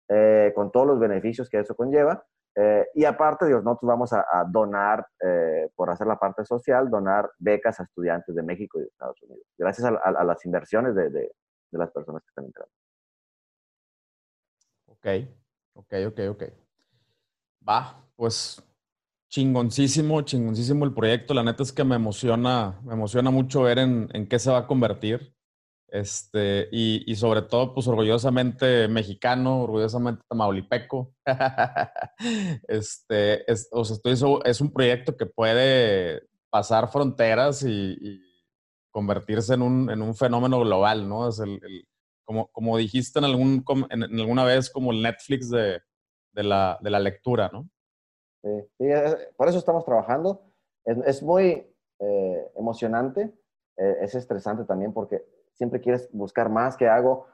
[0.10, 2.24] eh, con todos los beneficios que eso conlleva.
[2.56, 5.08] Eh, y aparte, Dios, nosotros vamos a, donar,
[5.76, 9.46] por hacer la parte social, donar becas a estudiantes de México y de Estados Unidos,
[9.58, 11.32] gracias a, las inversiones de, de,
[11.72, 12.72] las personas que están entrando.
[15.04, 15.28] Ok,
[15.74, 16.44] ok, ok, ok.
[17.68, 18.64] Va, pues
[19.30, 21.34] chingoncísimo, chingoncísimo el proyecto.
[21.34, 24.60] La neta es que me emociona, me emociona mucho ver en, en qué se va
[24.60, 25.36] a convertir.
[25.90, 31.14] Este, y, y, sobre todo, pues orgullosamente mexicano, orgullosamente tamaulipeco.
[32.68, 38.22] este, es, o sea, estoy, es un proyecto que puede pasar fronteras y,
[38.92, 41.28] convertirse en un, en un, fenómeno global, ¿no?
[41.28, 41.60] Es el
[42.24, 45.82] como, como dijiste en, algún, en, en, alguna vez, como el Netflix de,
[46.34, 47.70] de, la, de la lectura, ¿no?
[48.44, 48.88] Sí,
[49.38, 50.42] por eso estamos trabajando.
[50.84, 51.66] Es, es muy
[52.00, 53.34] eh, emocionante,
[53.78, 57.28] eh, es estresante también porque siempre quieres buscar más que hago,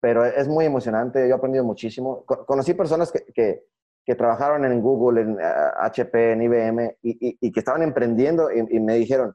[0.00, 2.24] pero es muy emocionante, yo he aprendido muchísimo.
[2.24, 3.66] Conocí personas que, que,
[4.04, 8.94] que trabajaron en Google, en HP, en IBM, y, y, que estaban emprendiendo y, me
[8.94, 9.34] dijeron,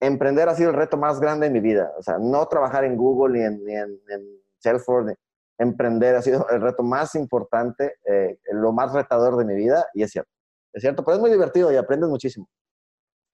[0.00, 1.92] emprender ha sido el reto más grande de mi vida.
[1.98, 5.16] O sea, no trabajar en Google ni en, ni en, Salesforce,
[5.58, 10.02] emprender ha sido el reto más importante, eh, lo más retador de mi vida, y
[10.02, 10.30] es cierto.
[10.72, 12.46] Es cierto, pero es muy divertido y aprendes muchísimo.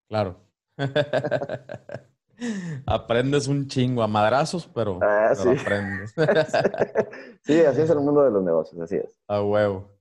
[0.09, 0.41] Claro.
[2.87, 6.15] aprendes un chingo a madrazos, pero, ah, aprendes.
[7.43, 9.19] sí, así es el mundo de los negocios, así es.
[9.27, 9.96] A huevo.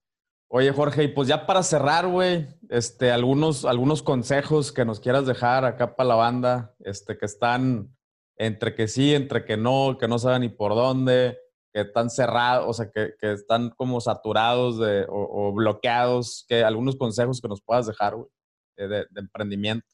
[0.48, 5.26] Oye, Jorge, y pues ya para cerrar, güey, este, algunos, algunos consejos que nos quieras
[5.26, 7.96] dejar acá para la banda, este, que están
[8.38, 11.39] entre que sí, entre que no, que no saben ni por dónde,
[11.74, 14.80] que están cerrados, o sea, que, que están como saturados
[15.10, 18.30] o, bloqueados, que algunos consejos que nos puedas dejar, güey,
[18.78, 19.86] de, emprendimiento.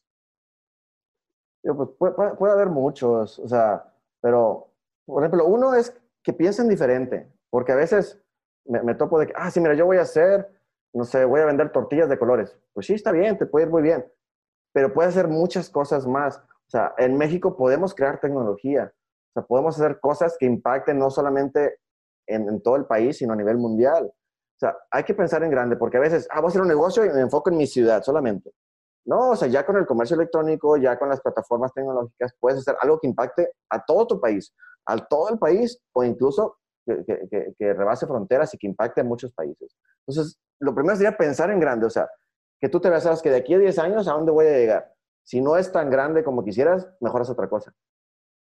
[1.64, 1.90] Pues,
[2.38, 3.92] puede, haber muchos, o sea,
[4.22, 4.72] pero,
[5.06, 8.21] por ejemplo, uno es que piensen diferente, porque a veces
[8.66, 10.48] me, topo de que, ah, sí, mira, yo voy a hacer,
[10.94, 12.58] no sé, voy a vender tortillas de colores.
[12.74, 14.06] Pues sí, está bien, te puede ir muy bien,
[14.74, 16.38] pero puede hacer muchas cosas más.
[16.38, 21.10] O sea, en México podemos crear tecnología, o sea, podemos hacer cosas que impacten no
[21.10, 21.80] solamente
[22.28, 24.06] en, en todo el país, sino a nivel mundial.
[24.06, 26.68] O sea, hay que pensar en grande, porque a veces, ah, voy a hacer un
[26.68, 28.52] negocio y me enfoco en mi ciudad solamente.
[29.06, 32.76] No, o sea, ya con el comercio electrónico, ya con las plataformas tecnológicas, puedes hacer
[32.80, 34.54] algo que impacte a todo tu país,
[34.86, 39.76] a todo el país o incluso que, rebase fronteras y que impacte a muchos países.
[40.06, 42.10] Entonces, lo primero sería pensar en grande, o sea,
[42.60, 44.94] que tú te veas que de aquí a 10 años, ¿a dónde voy a llegar?
[45.24, 47.74] Si no es tan grande como quisieras, mejoras otra cosa.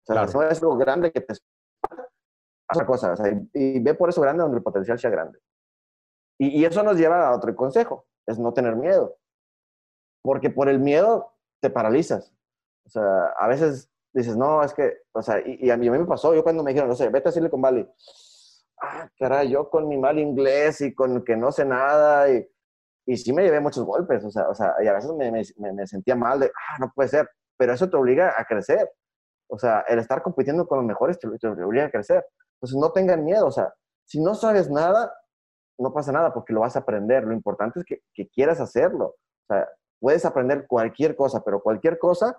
[0.07, 1.33] O sea, si no es algo grande que te...
[1.33, 5.39] Haz otra cosa, o sea, y, ve por eso grande donde el potencial sea grande.
[6.39, 9.19] Y, y eso nos lleva a otro consejo, es no tener miedo
[10.21, 12.33] porque por el miedo te paralizas.
[12.85, 16.33] O sea, a veces dices, no, es que, o sea, y, a, mí, me pasó,
[16.33, 17.87] yo cuando me dijeron, no sé, vete a Silicon Valley.
[18.81, 22.47] Ah, caray, yo con mi mal inglés y con que no sé nada y,
[23.05, 25.73] y sí me llevé muchos golpes, o sea, o sea y a veces me, me,
[25.73, 28.89] me, sentía mal de, ah, no puede ser, pero eso te obliga a crecer.
[29.49, 32.25] O sea, el estar compitiendo con los mejores te, te obliga a crecer.
[32.55, 33.73] Entonces, no tengan miedo, o sea,
[34.05, 35.13] si no sabes nada,
[35.77, 37.23] no pasa nada porque lo vas a aprender.
[37.23, 39.05] Lo importante es que, que quieras hacerlo.
[39.07, 39.67] O sea,
[39.99, 42.37] Puedes aprender cualquier cosa, pero cualquier cosa,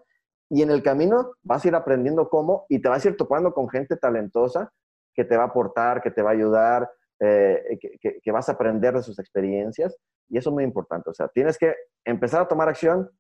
[0.51, 3.55] y en el camino vas a ir aprendiendo cómo y te vas a ir topando
[3.55, 4.73] con gente talentosa
[5.15, 6.91] que te va a aportar, que te va a ayudar,
[7.21, 9.97] eh, que, vas a aprender de sus experiencias.
[10.29, 11.09] Y eso es muy importante.
[11.11, 11.75] O sea, tienes que
[12.05, 13.11] empezar a tomar acción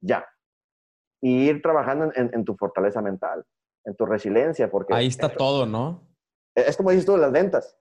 [0.00, 0.26] ya
[1.22, 3.44] y ir trabajando en, tu fortaleza mental,
[3.84, 4.70] en tu resiliencia.
[4.70, 6.08] Porque Ahí está todo, ¿no?
[6.54, 7.76] Es como dices tú, las ventas.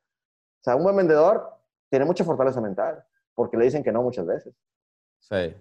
[0.61, 1.49] O sea, un buen vendedor
[1.89, 3.03] tiene mucha fortaleza mental
[3.33, 4.53] porque le dicen que no muchas veces.
[5.19, 5.55] Sí.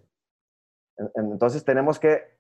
[1.14, 2.38] Entonces tenemos que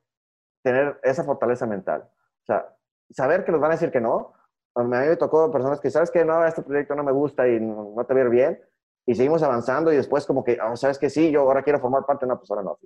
[0.68, 2.02] tener esa fortaleza mental.
[2.02, 2.74] O sea,
[3.10, 4.34] saber que nos van a decir que no.
[4.74, 7.58] A mí me tocó personas que, ¿sabes que No, este proyecto no me gusta y
[7.58, 8.60] no, te va a ir bien.
[9.06, 12.04] Y seguimos avanzando y después como que, oh, ¿sabes que Sí, yo ahora quiero formar
[12.04, 12.78] parte de una persona no.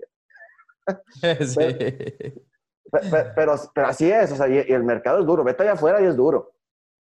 [1.41, 1.77] sí.
[2.91, 5.43] Pero, pero, pero, así es, o sea, y, el mercado es duro.
[5.43, 6.55] Vete allá afuera y es duro.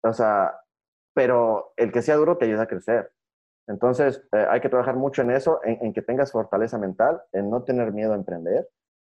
[0.03, 0.59] O sea,
[1.15, 3.13] pero el que sea duro te ayuda a crecer.
[3.69, 7.63] Entonces, eh, hay que trabajar mucho en eso, en, que tengas fortaleza mental, en no
[7.63, 8.69] tener miedo a emprender.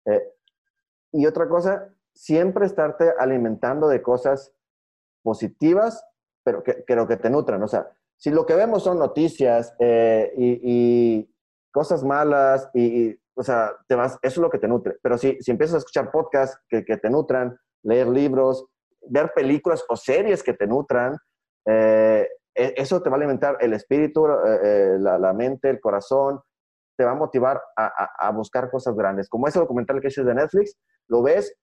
[0.06, 0.32] Eh,
[1.12, 4.52] y otra cosa, siempre estarte alimentando de cosas
[5.22, 6.04] positivas,
[6.44, 7.62] pero que, que, que te nutran.
[7.62, 11.30] O sea, si lo que vemos son noticias eh, y,
[11.70, 14.96] cosas malas y, o sea, te vas, eso es lo que te nutre.
[15.00, 18.66] Pero si, si empiezas a escuchar podcasts que, te nutran, leer libros,
[19.08, 21.16] ver películas o series que te nutran,
[21.66, 26.40] eh, e, eso te va a alimentar el espíritu, eh, la, mente, el corazón,
[26.98, 29.28] te va a motivar a, a, a, buscar cosas grandes.
[29.28, 30.76] Como ese documental que hice de Netflix,
[31.06, 31.56] lo ves,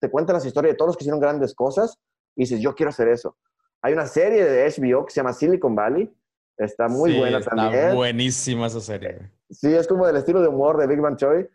[0.00, 1.98] te cuentan las historias de todos los que hicieron grandes cosas
[2.36, 3.36] y dices, yo quiero hacer eso.
[3.82, 6.14] Hay una serie de HBO que se llama Silicon Valley,
[6.56, 7.96] está muy sí, buena está también.
[7.96, 9.32] buenísima esa serie.
[9.50, 11.48] Sí, es como del estilo de humor de Big Bang Theory,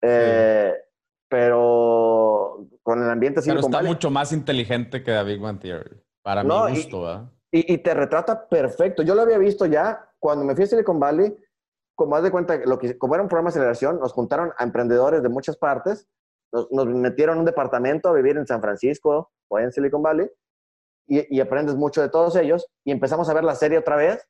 [0.00, 0.82] eh, sí.
[1.28, 3.92] pero con el ambiente Silicon Pero está Valley.
[3.92, 7.30] mucho más inteligente que The Big Bang Theory, para no, mi gusto, y, ¿verdad?
[7.52, 9.02] Y, y, te retrata perfecto.
[9.02, 11.36] Yo lo había visto ya cuando me fui a Silicon Valley,
[11.94, 14.64] como haz de cuenta, lo que, como era un programa de aceleración, nos juntaron a
[14.64, 16.08] emprendedores de muchas partes,
[16.52, 20.28] nos, nos metieron en un departamento a vivir en San Francisco o en Silicon Valley,
[21.06, 24.26] y, y, aprendes mucho de todos ellos, y empezamos a ver la serie otra vez,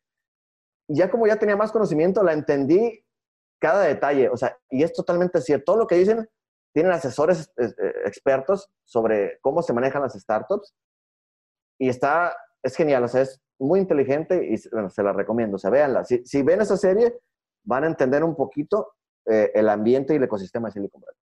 [0.89, 3.05] y ya como ya tenía más conocimiento, la entendí
[3.61, 6.29] cada detalle, o sea, y es totalmente cierto, todo lo que dicen,
[6.75, 7.73] tienen asesores eh,
[8.05, 10.75] expertos sobre cómo se manejan las startups,
[11.79, 15.59] y está, es genial, o sea, es muy inteligente y bueno, se la recomiendo, o
[15.59, 16.05] sea, véanla.
[16.05, 17.19] Si, si ven esa serie,
[17.65, 18.95] van a entender un poquito
[19.27, 21.21] eh, el ambiente y el ecosistema de Silicon Valley.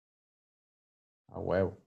[1.27, 1.77] A huevo.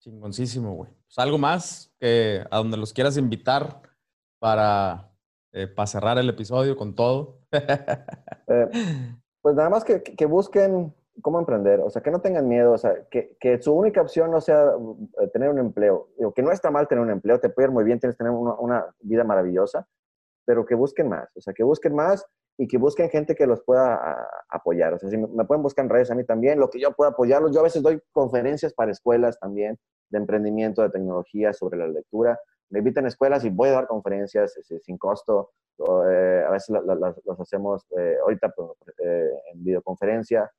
[0.00, 0.90] Chingoncísimo, güey.
[1.06, 3.82] Pues algo más que a donde los quieras invitar
[4.38, 5.10] para,
[5.52, 7.40] eh, para cerrar el episodio con todo.
[7.52, 8.68] eh,
[9.40, 12.78] pues nada más que, que, busquen cómo emprender, o sea, que no tengan miedo, o
[12.78, 14.72] sea, que, que su única opción no sea
[15.20, 16.08] eh, tener un empleo.
[16.18, 18.24] Digo, que no está mal tener un empleo, te puede ir muy bien, tienes que
[18.24, 19.86] tener una, una vida maravillosa,
[20.44, 22.26] pero que busquen más, o sea, que busquen más
[22.56, 24.94] y que busquen gente que los pueda a, apoyar.
[24.94, 27.10] O sea, si me, pueden buscar en redes a mí también, lo que yo pueda
[27.10, 27.52] apoyarlos.
[27.52, 29.78] Yo a veces doy conferencias para escuelas también
[30.10, 32.38] de emprendimiento, de tecnología, sobre la lectura.
[32.70, 35.50] Me invitan a escuelas y voy a dar conferencias eh, sin costo.
[35.78, 40.50] Eh, a veces las la, la, hacemos eh, ahorita pues, en videoconferencia.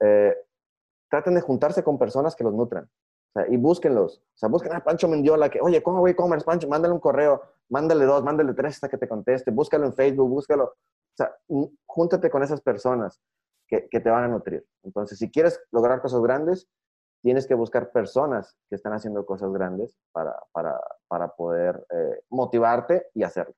[0.00, 0.34] Eh,
[1.08, 2.84] traten de juntarse con personas que los nutran.
[2.84, 4.18] O sea, y búsquenlos.
[4.18, 6.68] O sea, busquen a Pancho Mendiola, que, oye, ¿cómo voy e-commerce, Pancho?
[6.68, 9.50] Mándale un correo, mándale dos, mándale tres hasta que te conteste.
[9.50, 10.74] Búscalo en Facebook, búscalo.
[11.14, 11.36] O sea,
[11.86, 13.20] júntate con esas personas
[13.68, 14.66] que, que, te van a nutrir.
[14.82, 16.68] Entonces, si quieres lograr cosas grandes,
[17.22, 23.06] tienes que buscar personas que están haciendo cosas grandes para, para, para poder eh, motivarte
[23.14, 23.54] y hacerlo.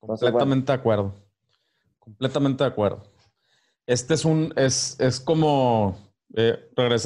[0.00, 1.14] Completamente de acuerdo.
[1.98, 3.02] Completamente de acuerdo.
[3.86, 5.96] Este es un, es, es como,
[6.34, 6.58] eh,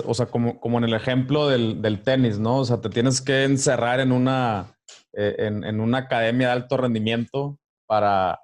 [0.07, 2.59] o sea, como, como en el ejemplo del, del, tenis, ¿no?
[2.59, 4.75] O sea, te tienes que encerrar en una,
[5.13, 8.42] eh, en, en una academia de alto rendimiento para,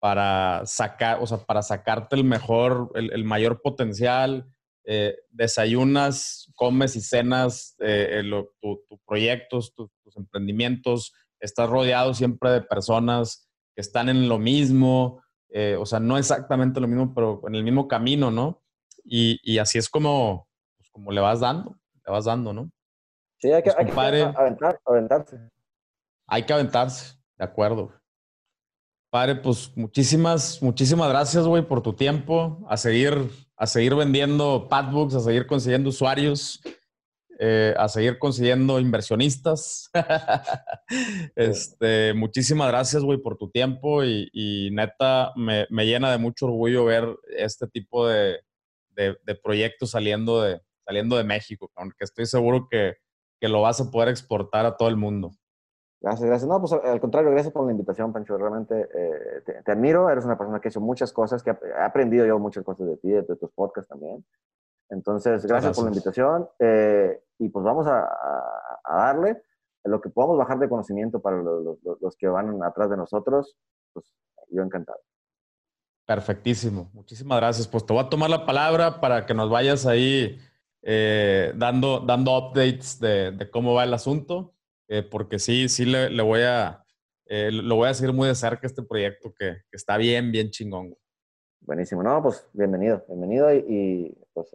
[0.00, 4.46] para sacar, o sea, para sacarte el mejor, el, el mayor potencial,
[4.84, 12.14] eh, desayunas, comes y cenas eh, lo, tu, tu proyectos, tu, tus emprendimientos, estás rodeado
[12.14, 17.12] siempre de personas que están en lo mismo, eh, o sea, no exactamente lo mismo,
[17.14, 18.62] pero en el mismo camino, ¿no?
[19.04, 22.70] Y, y así es como, pues, como le vas dando, le vas dando, ¿no?
[23.38, 25.50] Sí, hay que, pues, compadre, hay que aventar, aventarse.
[26.26, 27.99] Hay que aventarse, de acuerdo.
[29.10, 32.64] Padre, pues muchísimas, muchísimas gracias, güey, por tu tiempo.
[32.68, 36.60] A seguir, a seguir vendiendo padbooks, a seguir consiguiendo usuarios,
[37.40, 39.90] eh, a seguir consiguiendo inversionistas.
[41.34, 46.84] este, muchísimas gracias, güey, por tu tiempo y, neta, me, me, llena de mucho orgullo
[46.84, 48.38] ver este tipo de,
[48.90, 52.94] de, de, proyectos saliendo de, saliendo de México, aunque estoy seguro que,
[53.40, 55.32] que lo vas a poder exportar a todo el mundo.
[56.00, 56.48] Gracias, gracias.
[56.48, 58.38] No, pues al contrario, gracias por la invitación, Pancho.
[58.38, 60.08] Realmente eh, te, te, admiro.
[60.08, 62.96] Eres una persona que ha hecho muchas cosas, que he aprendido yo muchas cosas de
[62.96, 64.24] ti, de, de tus podcasts también.
[64.88, 65.76] Entonces, gracias, gracias.
[65.76, 66.48] por la invitación.
[66.58, 69.42] Eh, y pues vamos a, a, a, darle
[69.84, 73.58] lo que podamos bajar de conocimiento para los, los, los, que van atrás de nosotros.
[73.92, 74.06] Pues
[74.50, 75.00] yo encantado.
[76.06, 76.88] Perfectísimo.
[76.94, 77.68] Muchísimas gracias.
[77.68, 80.38] Pues te voy a tomar la palabra para que nos vayas ahí
[80.80, 84.54] eh, dando, dando updates de, de cómo va el asunto
[84.90, 86.84] eh, porque sí, sí le, le voy a,
[87.26, 90.50] eh, lo voy a seguir muy de cerca este proyecto que, que está bien, bien
[90.50, 90.92] chingón.
[91.60, 94.48] Buenísimo, no, pues bienvenido, bienvenido y, y pues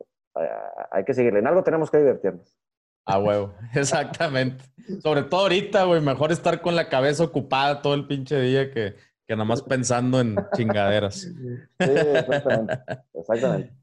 [0.91, 1.39] hay que seguirle.
[1.39, 2.59] En algo tenemos que divertirnos.
[3.05, 4.65] A huevo, exactamente.
[5.01, 8.95] Sobre todo ahorita, güey, mejor estar con la cabeza ocupada todo el pinche día que,
[9.25, 11.21] que nada más pensando en chingaderas.
[11.21, 11.33] Sí,
[11.79, 12.79] exactamente.
[13.13, 13.73] exactamente.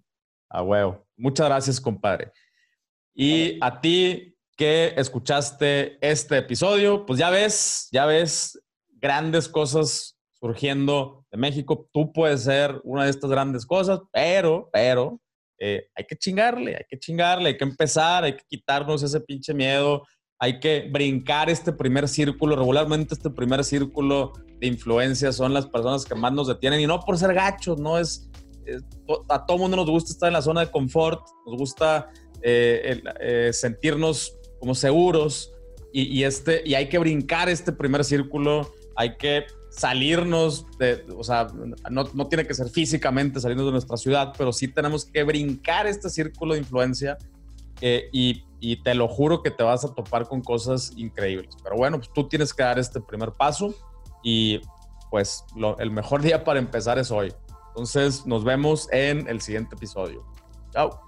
[0.51, 1.07] A huevo.
[1.17, 2.31] Muchas gracias, compadre.
[3.15, 4.32] Y a ti,
[4.63, 11.89] que escuchaste este episodio, pues ya ves, ya ves grandes cosas surgiendo de México.
[11.93, 15.21] Tú puedes ser una de estas grandes cosas, pero, pero,
[15.59, 19.53] eh, hay que chingarle, hay que chingarle, hay que empezar, hay que quitarnos ese pinche
[19.53, 20.07] miedo,
[20.39, 22.55] hay que brincar este primer círculo.
[22.55, 27.01] Regularmente este primer círculo de influencia son las personas que más nos detienen y no
[27.01, 28.31] por ser gachos, no es,
[29.29, 32.13] a todo mundo nos gusta estar en la zona de confort, nos gusta
[33.53, 35.53] sentirnos como seguros
[35.93, 41.49] y, este, y hay que brincar este primer círculo, hay que salirnos de, o sea,
[41.91, 45.89] no, no, tiene que ser físicamente salirnos de nuestra ciudad, pero sí tenemos que brincar
[45.89, 47.19] este círculo de influencia
[47.81, 51.57] eh, y, y, te lo juro que te vas a topar con cosas increíbles.
[51.61, 53.75] Pero bueno, pues tú tienes que dar este primer paso
[54.23, 54.61] y
[55.11, 55.45] pues
[55.81, 57.35] el mejor día para empezar es hoy.
[57.71, 60.25] Entonces nos vemos en el siguiente episodio.
[60.71, 61.01] Chao.